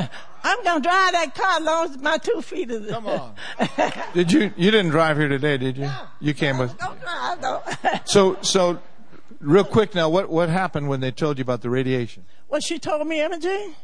it. 0.01 0.11
I'm 0.45 0.63
gonna 0.65 0.81
drive 0.81 1.13
that 1.13 1.35
car 1.35 1.59
as 1.59 1.63
long 1.65 1.91
as 1.91 1.99
my 1.99 2.19
two 2.19 2.43
feet 2.43 2.71
is. 2.71 2.91
Come 2.91 3.07
on. 3.07 3.35
Did 4.15 4.33
you? 4.33 4.53
You 4.57 4.71
didn't 4.71 4.91
drive 4.91 5.17
here 5.17 5.29
today, 5.29 5.57
did 5.57 5.77
you? 5.77 5.91
You 6.21 6.35
came 6.35 6.59
with. 6.59 6.77
Don't 6.79 7.01
drive 7.01 7.41
though. 7.41 7.63
So, 8.05 8.37
so, 8.43 8.81
real 9.41 9.65
quick 9.65 9.95
now, 9.95 10.09
what 10.09 10.29
what 10.29 10.49
happened 10.49 10.89
when 10.89 11.01
they 11.01 11.11
told 11.11 11.39
you 11.39 11.43
about 11.43 11.63
the 11.63 11.71
radiation? 11.71 12.25
well, 12.49 12.61
she 12.61 12.79
told 12.79 13.07
me, 13.07 13.23
Imogene, 13.23 13.75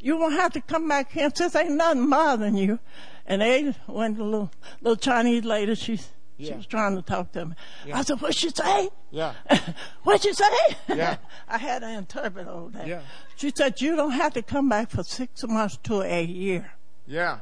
you 0.00 0.16
won't 0.16 0.34
have 0.34 0.52
to 0.52 0.60
come 0.60 0.88
back 0.88 1.10
here 1.12 1.30
since 1.34 1.54
ain't 1.56 1.72
nothing 1.72 2.08
bothering 2.08 2.56
you. 2.56 2.78
And 3.26 3.42
they 3.42 3.74
went 3.86 4.16
to 4.16 4.24
little 4.24 4.50
little 4.80 4.96
Chinese 4.96 5.44
lady. 5.44 5.74
She 5.74 6.00
she 6.38 6.52
was 6.52 6.66
trying 6.66 6.96
to 6.96 7.02
talk 7.02 7.32
to 7.32 7.46
me. 7.46 7.54
I 7.92 8.02
said, 8.02 8.20
"What'd 8.20 8.36
she 8.36 8.50
say? 8.50 8.90
Yeah. 9.14 9.34
What'd 10.02 10.24
you 10.24 10.34
say? 10.34 10.44
Yeah. 10.88 11.16
I 11.48 11.58
had 11.58 11.80
to 11.80 11.88
interpret 11.88 12.48
all 12.48 12.68
that. 12.70 12.86
Yeah. 12.86 13.00
She 13.36 13.52
said, 13.54 13.80
you 13.80 13.94
don't 13.94 14.10
have 14.10 14.34
to 14.34 14.42
come 14.42 14.68
back 14.68 14.90
for 14.90 15.04
six 15.04 15.44
months 15.44 15.78
to 15.84 16.02
a 16.02 16.22
year. 16.22 16.72
Yeah. 17.06 17.38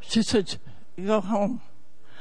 She 0.00 0.22
said, 0.22 0.56
you 0.96 1.06
go 1.06 1.20
home. 1.20 1.60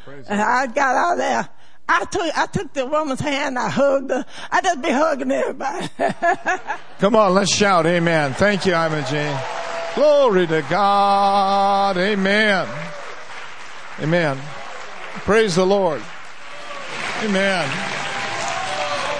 Praise 0.04 0.26
And 0.28 0.42
I 0.42 0.68
got 0.68 0.96
out 0.96 1.18
there. 1.18 1.50
I 1.88 2.06
took, 2.06 2.38
I 2.38 2.46
took 2.48 2.74
the 2.74 2.86
woman's 2.86 3.22
hand. 3.22 3.58
I 3.58 3.70
hugged 3.70 4.10
her. 4.10 4.26
I 4.52 4.62
just 4.62 4.82
be 4.82 4.90
hugging 4.90 5.32
everybody. 5.32 5.90
Come 7.00 7.16
on, 7.16 7.34
let's 7.34 7.54
shout, 7.54 7.86
Amen. 7.86 8.34
Thank 8.34 8.66
you, 8.66 8.74
Imogene. 8.74 9.38
Glory 9.96 10.48
to 10.48 10.62
God, 10.70 11.98
Amen. 11.98 12.68
Amen. 14.00 14.40
Praise 15.22 15.56
the 15.56 15.66
Lord. 15.66 16.02
Amen. 17.24 17.66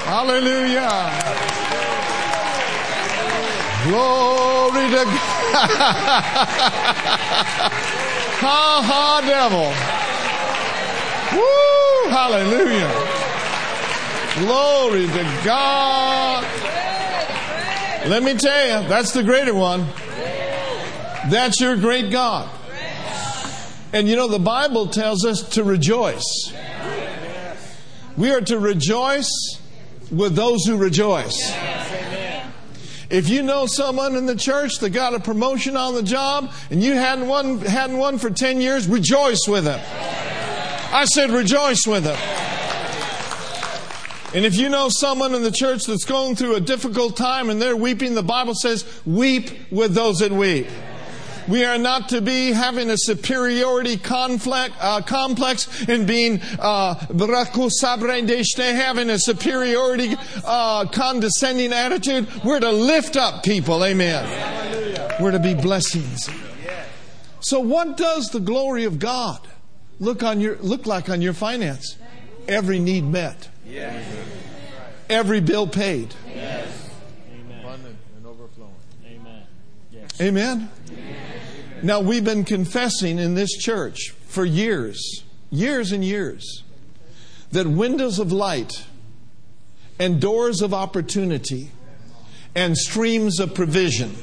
Hallelujah. 0.04 0.90
Glory 3.86 4.90
to 4.90 5.06
God. 5.06 5.14
ha 8.44 8.82
ha, 8.84 9.22
devil. 9.26 9.72
Woo! 11.38 12.12
Hallelujah. 12.12 12.92
Glory 14.46 15.08
to 15.08 15.24
God. 15.46 16.44
Let 18.08 18.24
me 18.24 18.34
tell 18.34 18.82
you, 18.82 18.88
that's 18.90 19.14
the 19.14 19.24
greater 19.24 19.54
one. 19.54 19.88
That's 21.30 21.62
your 21.62 21.78
great 21.78 22.12
God. 22.12 22.50
And 23.94 24.10
you 24.10 24.16
know, 24.16 24.28
the 24.28 24.40
Bible 24.40 24.88
tells 24.88 25.24
us 25.24 25.48
to 25.50 25.64
rejoice. 25.64 26.52
We 28.18 28.32
are 28.32 28.42
to 28.42 28.58
rejoice 28.58 29.30
with 30.12 30.36
those 30.36 30.66
who 30.66 30.78
rejoice. 30.78 31.54
If 33.12 33.30
you 33.30 33.44
know 33.44 33.68
someone 33.68 34.16
in 34.16 34.26
the 34.26 34.36
church 34.36 34.80
that 34.80 34.90
got 34.90 35.14
a 35.14 35.20
promotion 35.20 35.78
on 35.78 35.94
the 35.94 36.02
job 36.02 36.52
and 36.72 36.84
you 36.84 36.94
hadn't 36.94 37.28
one, 37.28 37.60
hadn't 37.60 37.98
one 37.98 38.18
for 38.18 38.32
10 38.32 38.60
years, 38.60 38.88
rejoice 38.88 39.48
with 39.48 39.66
them. 39.66 39.80
I 40.92 41.06
said 41.06 41.30
rejoice 41.30 41.86
with 41.86 42.04
them. 42.04 42.18
And 44.34 44.46
if 44.46 44.56
you 44.56 44.70
know 44.70 44.90
someone 44.90 45.36
in 45.36 45.44
the 45.44 45.52
church 45.52 45.86
that's 45.86 46.06
going 46.06 46.36
through 46.36 46.56
a 46.56 46.60
difficult 46.60 47.16
time 47.16 47.52
and 47.52 47.62
they're 47.62 47.78
weeping, 47.78 48.16
the 48.16 48.24
Bible 48.24 48.56
says, 48.56 48.84
weep 49.06 49.52
with 49.72 49.94
those 49.94 50.18
that 50.20 50.32
weep. 50.32 50.66
We 51.48 51.66
are 51.66 51.78
not 51.78 52.10
to 52.10 52.22
be 52.22 52.52
having 52.52 52.90
a 52.90 52.98
superiority 52.98 53.98
conflict, 53.98 54.76
uh, 54.80 55.02
complex 55.02 55.88
and 55.88 56.08
being 56.08 56.42
uh, 56.60 56.96
having 58.74 59.10
a 59.10 59.20
superiority 59.20 60.16
uh, 60.46 60.86
condescending 60.86 61.74
attitude. 61.74 62.28
We're 62.44 62.60
to 62.60 62.72
lift 62.72 63.18
up 63.18 63.44
people. 63.44 63.84
Amen. 63.84 65.22
We're 65.22 65.32
to 65.32 65.40
be 65.40 65.54
blessings. 65.54 66.30
So, 67.40 67.60
what 67.60 67.98
does 67.98 68.30
the 68.30 68.40
glory 68.40 68.86
of 68.86 69.00
God 69.00 69.40
look 70.00 70.24
on 70.24 70.40
your 70.40 70.58
look 70.58 70.86
like 70.86 71.10
on 71.10 71.22
your 71.22 71.34
finance? 71.34 71.98
Every 72.48 72.80
need 72.80 73.04
met. 73.04 73.50
Every 75.10 75.42
bill 75.42 75.68
paid. 75.68 76.14
Abundant 77.60 77.98
and 78.16 78.26
overflowing. 78.26 78.74
Amen. 79.06 79.44
Yes. 79.92 80.22
Amen. 80.22 80.70
Now, 81.84 82.00
we've 82.00 82.24
been 82.24 82.46
confessing 82.46 83.20
in 83.20 83.36
this 83.36 83.52
church 83.52 84.12
for 84.28 84.46
years, 84.46 85.26
years 85.52 85.92
and 85.92 86.04
years, 86.04 86.64
that 87.52 87.68
windows 87.68 88.20
of 88.20 88.32
light 88.32 88.86
and 90.00 90.22
doors 90.22 90.62
of 90.62 90.74
opportunity 90.74 91.72
and 92.56 92.78
streams 92.78 93.42
of 93.42 93.54
provision 93.54 94.16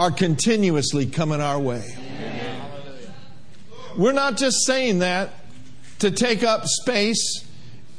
are 0.00 0.10
continuously 0.10 1.06
coming 1.06 1.40
our 1.40 1.60
way. 1.60 1.96
We're 3.96 4.10
not 4.10 4.36
just 4.36 4.66
saying 4.66 4.98
that 4.98 5.30
to 6.00 6.10
take 6.10 6.42
up 6.42 6.62
space 6.64 7.46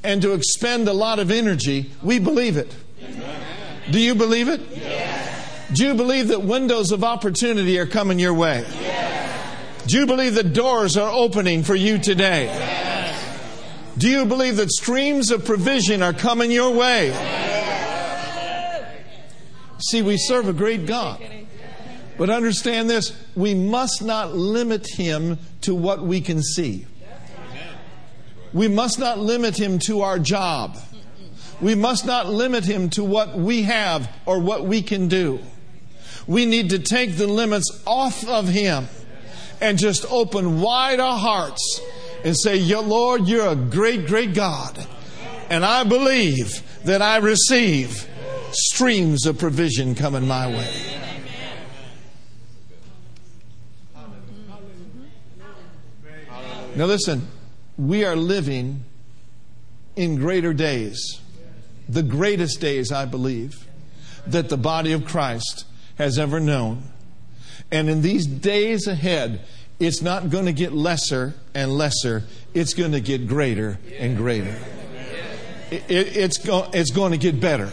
and 0.03 0.21
to 0.21 0.33
expend 0.33 0.89
a 0.89 0.93
lot 0.93 1.19
of 1.19 1.31
energy. 1.31 1.91
We 2.03 2.19
believe 2.19 2.57
it. 2.57 2.75
Do 3.89 4.01
you 4.01 4.15
believe 4.15 4.49
it? 4.49 4.59
Do 5.73 5.84
you 5.86 5.95
believe 5.95 6.28
that 6.28 6.43
windows 6.43 6.91
of 6.91 7.04
opportunity 7.04 7.80
are 7.80 7.88
coming 7.88 8.19
your 8.19 8.34
way? 8.34 8.65
Do 9.88 9.99
you 9.99 10.06
believe 10.06 10.36
that 10.36 10.54
doors 10.54 10.97
are 10.97 11.12
opening 11.12 11.63
for 11.63 11.75
you 11.75 11.97
today? 11.97 13.13
Do 13.97 14.10
you 14.10 14.25
believe 14.25 14.58
that 14.58 14.71
streams 14.71 15.32
of 15.32 15.45
provision 15.45 16.04
are 16.04 16.13
coming 16.13 16.51
your 16.51 16.71
way? 16.71 17.12
See, 19.80 20.01
we 20.01 20.17
serve 20.17 20.47
a 20.47 20.54
great 20.54 20.86
God. 20.86 21.23
But 22.17 22.30
understand 22.30 22.89
this 22.89 23.17
we 23.36 23.54
must 23.54 24.01
not 24.01 24.34
limit 24.34 24.88
him 24.88 25.38
to 25.62 25.75
what 25.75 26.01
we 26.01 26.21
can 26.21 26.41
see. 26.41 26.86
We 28.54 28.67
must 28.67 28.99
not 28.99 29.19
limit 29.19 29.60
him 29.60 29.80
to 29.80 30.01
our 30.01 30.17
job. 30.17 30.78
We 31.60 31.75
must 31.75 32.06
not 32.06 32.28
limit 32.28 32.63
him 32.63 32.89
to 32.91 33.04
what 33.04 33.38
we 33.38 33.63
have 33.63 34.10
or 34.25 34.39
what 34.39 34.65
we 34.65 34.82
can 34.82 35.08
do. 35.08 35.39
We 36.27 36.45
need 36.45 36.71
to 36.71 36.79
take 36.79 37.17
the 37.17 37.27
limits 37.27 37.83
off 37.85 38.27
of 38.27 38.47
him 38.47 38.88
and 39.61 39.77
just 39.77 40.05
open 40.11 40.61
wide 40.61 40.99
our 40.99 41.17
hearts 41.17 41.81
and 42.23 42.35
say, 42.38 42.59
Lord, 42.75 43.27
you're 43.27 43.47
a 43.47 43.55
great, 43.55 44.07
great 44.07 44.33
God. 44.33 44.85
And 45.49 45.63
I 45.63 45.83
believe 45.83 46.63
that 46.83 47.01
I 47.01 47.17
receive 47.17 48.09
streams 48.51 49.25
of 49.25 49.38
provision 49.38 49.95
coming 49.95 50.27
my 50.27 50.47
way. 50.47 50.95
Now, 56.75 56.85
listen, 56.85 57.27
we 57.77 58.03
are 58.03 58.17
living 58.17 58.83
in 59.95 60.17
greater 60.17 60.53
days, 60.53 61.21
the 61.88 62.03
greatest 62.03 62.59
days, 62.59 62.91
I 62.91 63.05
believe, 63.05 63.65
that 64.27 64.49
the 64.49 64.57
body 64.57 64.91
of 64.91 65.05
Christ 65.05 65.65
has 65.97 66.19
ever 66.19 66.39
known. 66.39 66.84
And 67.71 67.89
in 67.89 68.01
these 68.01 68.25
days 68.25 68.88
ahead, 68.88 69.41
it's 69.79 70.01
not 70.01 70.29
going 70.29 70.45
to 70.45 70.53
get 70.53 70.71
lesser 70.71 71.34
and 71.53 71.71
lesser, 71.71 72.23
it's 72.53 72.73
going 72.73 72.93
to 72.93 73.01
get 73.01 73.27
greater 73.27 73.79
and 73.97 74.15
greater. 74.15 74.55
It, 75.71 75.84
it, 75.89 76.17
it's, 76.17 76.38
go, 76.38 76.69
it's 76.73 76.91
going 76.91 77.12
to 77.12 77.17
get 77.17 77.41
better. 77.41 77.71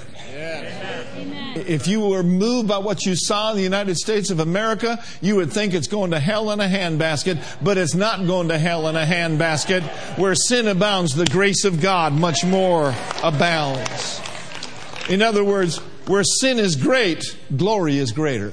If 1.54 1.86
you 1.86 2.00
were 2.08 2.22
moved 2.22 2.68
by 2.68 2.78
what 2.78 3.04
you 3.04 3.14
saw 3.14 3.50
in 3.50 3.56
the 3.56 3.62
United 3.62 3.96
States 3.96 4.30
of 4.30 4.40
America, 4.40 5.02
you 5.20 5.36
would 5.36 5.52
think 5.52 5.74
it's 5.74 5.86
going 5.86 6.12
to 6.12 6.18
hell 6.18 6.50
in 6.50 6.60
a 6.60 6.66
handbasket, 6.66 7.62
but 7.62 7.76
it's 7.76 7.94
not 7.94 8.26
going 8.26 8.48
to 8.48 8.58
hell 8.58 8.88
in 8.88 8.96
a 8.96 9.04
handbasket. 9.04 9.82
Where 10.18 10.34
sin 10.34 10.66
abounds, 10.66 11.14
the 11.14 11.26
grace 11.26 11.64
of 11.64 11.80
God 11.82 12.14
much 12.14 12.44
more 12.44 12.94
abounds. 13.22 14.20
In 15.10 15.20
other 15.20 15.44
words, 15.44 15.78
where 16.06 16.24
sin 16.24 16.58
is 16.58 16.76
great, 16.76 17.36
glory 17.56 17.98
is 17.98 18.12
greater. 18.12 18.52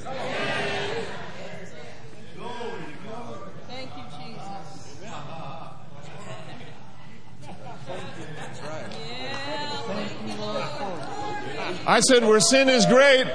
I 11.88 12.02
said, 12.02 12.24
where 12.24 12.40
sin 12.40 12.70
is 12.70 12.86
great, 12.86 13.26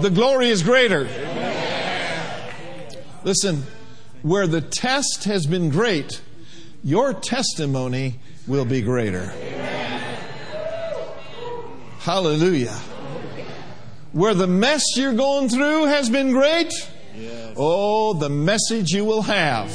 the 0.00 0.10
glory 0.10 0.48
is 0.48 0.62
greater. 0.62 1.08
Listen, 3.24 3.64
where 4.22 4.46
the 4.46 4.60
test 4.60 5.24
has 5.24 5.44
been 5.44 5.70
great, 5.70 6.20
your 6.84 7.12
testimony 7.12 8.20
will 8.46 8.64
be 8.64 8.80
greater. 8.80 9.32
Hallelujah. 12.00 12.78
Where 14.12 14.34
the 14.34 14.46
mess 14.46 14.82
you're 14.96 15.12
going 15.12 15.50
through 15.50 15.84
has 15.86 16.08
been 16.08 16.30
great, 16.30 16.72
oh, 17.56 18.14
the 18.14 18.30
message 18.30 18.90
you 18.90 19.04
will 19.04 19.22
have 19.22 19.70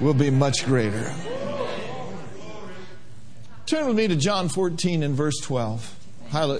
will 0.00 0.14
be 0.14 0.30
much 0.30 0.66
greater. 0.66 1.12
Turn 3.66 3.86
with 3.86 3.96
me 3.96 4.08
to 4.08 4.16
John 4.16 4.48
14 4.48 5.04
and 5.04 5.14
verse 5.14 5.38
12. 5.42 5.96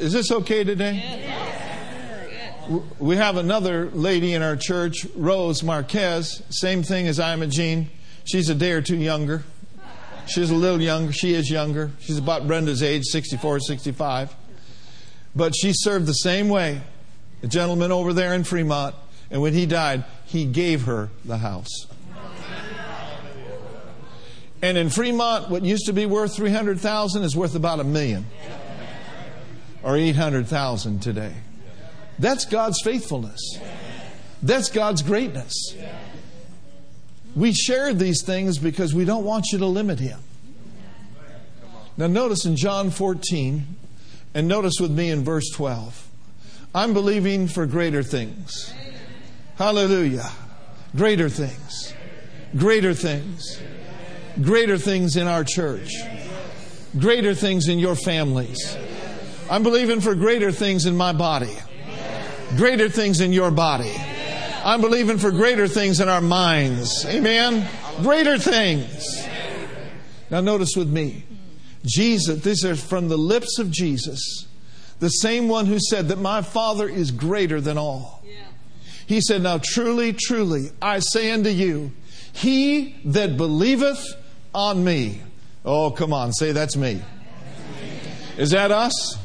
Is 0.00 0.12
this 0.12 0.30
okay 0.30 0.62
today? 0.62 1.02
We 2.98 3.16
have 3.16 3.36
another 3.36 3.90
lady 3.90 4.32
in 4.32 4.42
our 4.42 4.56
church, 4.56 5.06
Rose 5.16 5.62
Marquez, 5.64 6.42
same 6.50 6.82
thing 6.84 7.08
as 7.08 7.18
Imogene. 7.18 7.90
She's 8.24 8.48
a 8.48 8.54
day 8.54 8.70
or 8.72 8.80
two 8.80 8.96
younger. 8.96 9.42
She's 10.26 10.50
a 10.50 10.54
little 10.54 10.80
younger. 10.80 11.12
She 11.12 11.34
is 11.34 11.50
younger. 11.50 11.90
She's 12.00 12.18
about 12.18 12.46
Brenda's 12.46 12.82
age, 12.82 13.04
64, 13.04 13.60
65. 13.60 14.34
But 15.36 15.54
she 15.54 15.72
served 15.74 16.06
the 16.06 16.12
same 16.12 16.48
way. 16.48 16.80
A 17.42 17.46
gentleman 17.46 17.92
over 17.92 18.12
there 18.12 18.32
in 18.32 18.44
Fremont, 18.44 18.94
and 19.30 19.42
when 19.42 19.52
he 19.52 19.66
died, 19.66 20.04
he 20.24 20.46
gave 20.46 20.84
her 20.84 21.10
the 21.24 21.38
house. 21.38 21.86
And 24.62 24.78
in 24.78 24.88
Fremont, 24.88 25.50
what 25.50 25.62
used 25.62 25.84
to 25.86 25.92
be 25.92 26.06
worth 26.06 26.34
300,000 26.34 27.22
is 27.22 27.36
worth 27.36 27.54
about 27.54 27.80
a 27.80 27.84
million 27.84 28.24
or 29.82 29.94
800,000 29.98 31.02
today. 31.02 31.34
That's 32.18 32.46
God's 32.46 32.80
faithfulness. 32.82 33.58
That's 34.42 34.70
God's 34.70 35.02
greatness. 35.02 35.74
We 37.34 37.52
share 37.52 37.92
these 37.92 38.22
things 38.22 38.58
because 38.58 38.94
we 38.94 39.04
don't 39.04 39.24
want 39.24 39.46
you 39.52 39.58
to 39.58 39.66
limit 39.66 39.98
Him. 39.98 40.20
Now, 41.96 42.06
notice 42.06 42.44
in 42.44 42.56
John 42.56 42.90
14, 42.90 43.66
and 44.34 44.48
notice 44.48 44.74
with 44.80 44.90
me 44.90 45.10
in 45.10 45.24
verse 45.24 45.48
12, 45.50 46.08
I'm 46.74 46.92
believing 46.92 47.46
for 47.46 47.66
greater 47.66 48.02
things. 48.02 48.72
Hallelujah. 49.56 50.30
Greater 50.96 51.28
things. 51.28 51.94
Greater 52.56 52.94
things 52.94 53.60
greater 54.42 54.78
things 54.78 55.16
in 55.16 55.26
our 55.26 55.44
church, 55.44 55.90
greater 56.98 57.34
things 57.34 57.68
in 57.68 57.78
your 57.78 57.94
families. 57.94 58.76
I'm 59.50 59.62
believing 59.62 60.00
for 60.00 60.14
greater 60.14 60.50
things 60.50 60.86
in 60.86 60.96
my 60.96 61.12
body, 61.12 61.56
greater 62.56 62.88
things 62.88 63.20
in 63.20 63.32
your 63.32 63.50
body. 63.50 63.94
I'm 64.64 64.80
believing 64.80 65.18
for 65.18 65.30
greater 65.30 65.68
things 65.68 66.00
in 66.00 66.08
our 66.08 66.22
minds. 66.22 67.04
Amen? 67.04 67.68
Greater 68.00 68.38
things. 68.38 69.22
Now, 70.30 70.40
notice 70.40 70.74
with 70.74 70.88
me 70.88 71.24
Jesus, 71.84 72.42
these 72.42 72.64
are 72.64 72.74
from 72.74 73.08
the 73.08 73.18
lips 73.18 73.58
of 73.58 73.70
Jesus, 73.70 74.46
the 75.00 75.10
same 75.10 75.48
one 75.48 75.66
who 75.66 75.78
said 75.78 76.08
that 76.08 76.18
my 76.18 76.40
Father 76.40 76.88
is 76.88 77.10
greater 77.10 77.60
than 77.60 77.76
all. 77.76 78.24
He 79.06 79.20
said, 79.20 79.42
Now 79.42 79.60
truly, 79.62 80.14
truly, 80.14 80.70
I 80.80 81.00
say 81.00 81.30
unto 81.30 81.50
you, 81.50 81.92
he 82.32 82.96
that 83.04 83.36
believeth 83.36 84.02
on 84.54 84.82
me. 84.82 85.20
Oh, 85.62 85.90
come 85.90 86.14
on, 86.14 86.32
say 86.32 86.52
that's 86.52 86.74
me. 86.74 87.02
Is 88.38 88.52
that 88.52 88.70
us? 88.70 89.18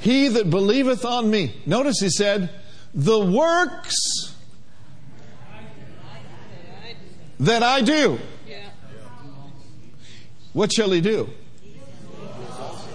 He 0.00 0.28
that 0.28 0.50
believeth 0.50 1.06
on 1.06 1.30
me. 1.30 1.56
Notice 1.64 2.00
he 2.00 2.10
said, 2.10 2.50
the 2.96 3.20
works 3.20 4.34
that 7.38 7.62
I 7.62 7.82
do. 7.82 8.18
What 10.52 10.72
shall 10.72 10.90
he 10.90 11.00
do? 11.00 11.28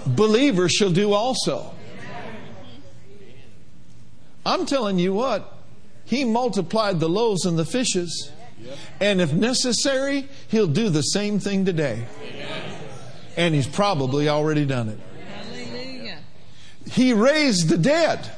Believers 0.06 0.74
shall 0.74 0.92
do 0.92 1.14
also. 1.14 1.74
I'm 4.44 4.66
telling 4.66 4.98
you 4.98 5.14
what, 5.14 5.56
he 6.04 6.26
multiplied 6.26 7.00
the 7.00 7.08
loaves 7.08 7.46
and 7.46 7.58
the 7.58 7.66
fishes 7.66 8.32
and 9.00 9.22
if 9.22 9.34
necessary, 9.34 10.28
he'll 10.50 10.68
do 10.68 10.90
the 10.90 11.02
same 11.02 11.40
thing 11.40 11.66
today. 11.66 12.06
And 13.36 13.56
he's 13.56 13.68
probably 13.68 14.30
already 14.30 14.66
done 14.66 14.90
it. 14.90 15.00
He 16.92 17.14
raised 17.14 17.70
the 17.70 17.78
dead. 17.78 18.30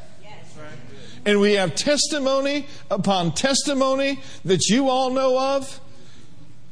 And 1.25 1.39
we 1.39 1.53
have 1.53 1.75
testimony 1.75 2.67
upon 2.91 3.33
testimony 3.33 4.19
that 4.43 4.67
you 4.67 4.89
all 4.89 5.09
know 5.09 5.39
of, 5.55 5.79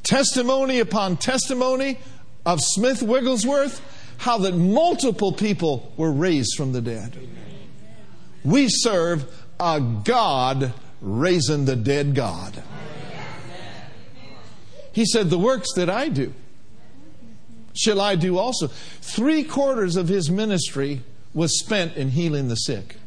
testimony 0.04 0.80
upon 0.80 1.18
testimony 1.18 2.00
of 2.46 2.60
Smith 2.62 3.02
Wigglesworth, 3.02 3.82
how 4.18 4.38
that 4.40 4.54
multiple 4.54 5.32
people 5.32 5.94
were 5.98 6.12
raised 6.12 6.56
from 6.58 6.74
the 6.74 6.82
dead. 6.82 7.18
We 8.44 8.68
serve 8.70 9.26
a 9.60 9.80
God 9.80 10.74
raising 11.02 11.66
the 11.66 11.76
dead 11.76 12.14
God. 12.14 12.62
He 14.92 15.06
said, 15.06 15.30
The 15.30 15.40
works 15.40 15.74
that 15.76 15.90
I 15.90 16.10
do 16.10 16.34
shall 17.74 18.02
I 18.02 18.16
do 18.16 18.38
also. 18.38 18.68
Three 18.68 19.44
quarters 19.44 19.96
of 19.96 20.08
his 20.08 20.30
ministry 20.30 21.02
was 21.34 21.58
spent 21.60 21.96
in 21.96 22.10
healing 22.10 22.48
the 22.50 22.56
sick. 22.56 22.98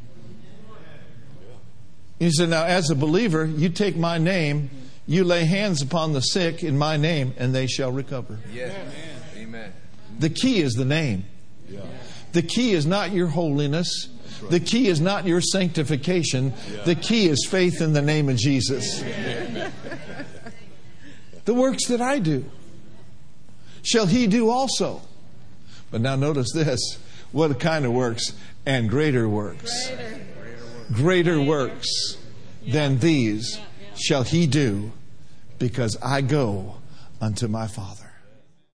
He 2.19 2.31
said, 2.31 2.49
Now, 2.51 2.65
as 2.65 2.91
a 2.91 2.95
believer, 2.95 3.45
you 3.45 3.69
take 3.69 3.97
my 3.97 4.19
name, 4.19 4.71
you 5.07 5.25
lay 5.25 5.45
hands 5.45 5.83
upon 5.83 6.13
the 6.13 6.21
sick 6.21 6.63
in 6.63 6.79
my 6.79 6.97
name, 6.97 7.35
and 7.37 7.55
they 7.55 7.67
shall 7.67 7.93
recover. 7.93 8.39
Yes. 8.53 8.75
Amen. 9.37 9.73
The 10.19 10.31
key 10.31 10.61
is 10.61 10.75
the 10.75 10.85
name. 10.85 11.25
Yeah. 11.69 11.81
The 12.33 12.43
key 12.43 12.73
is 12.73 12.87
not 12.87 13.13
your 13.13 13.27
holiness. 13.27 14.09
Right. 14.41 14.51
The 14.53 14.61
key 14.61 14.89
is 14.89 15.01
not 15.01 15.27
your 15.27 15.41
sanctification. 15.41 16.53
Yeah. 16.73 16.83
The 16.85 16.95
key 16.95 17.29
is 17.29 17.47
faith 17.49 17.81
in 17.81 17.93
the 17.93 18.03
name 18.03 18.29
of 18.29 18.37
Jesus. 18.37 19.03
The 21.45 21.55
works 21.55 21.89
that 21.89 22.01
I 22.01 22.21
do 22.21 22.45
shall 23.83 24.07
he 24.07 24.27
do 24.27 24.49
also. 24.49 25.03
But 25.91 26.01
now 26.01 26.17
notice 26.17 26.53
this 26.53 26.99
what 27.33 27.59
kind 27.61 27.85
of 27.85 27.93
works? 27.93 28.33
And 28.65 28.89
greater 28.89 29.29
works. 29.29 29.89
Greater, 29.89 30.21
greater 30.93 31.41
works 31.41 32.17
than 32.67 32.99
these 32.99 33.61
shall 33.97 34.23
he 34.23 34.47
do 34.47 34.93
because 35.59 35.97
I 36.03 36.21
go 36.21 36.77
unto 37.21 37.49
my 37.49 37.67
Father. 37.67 38.04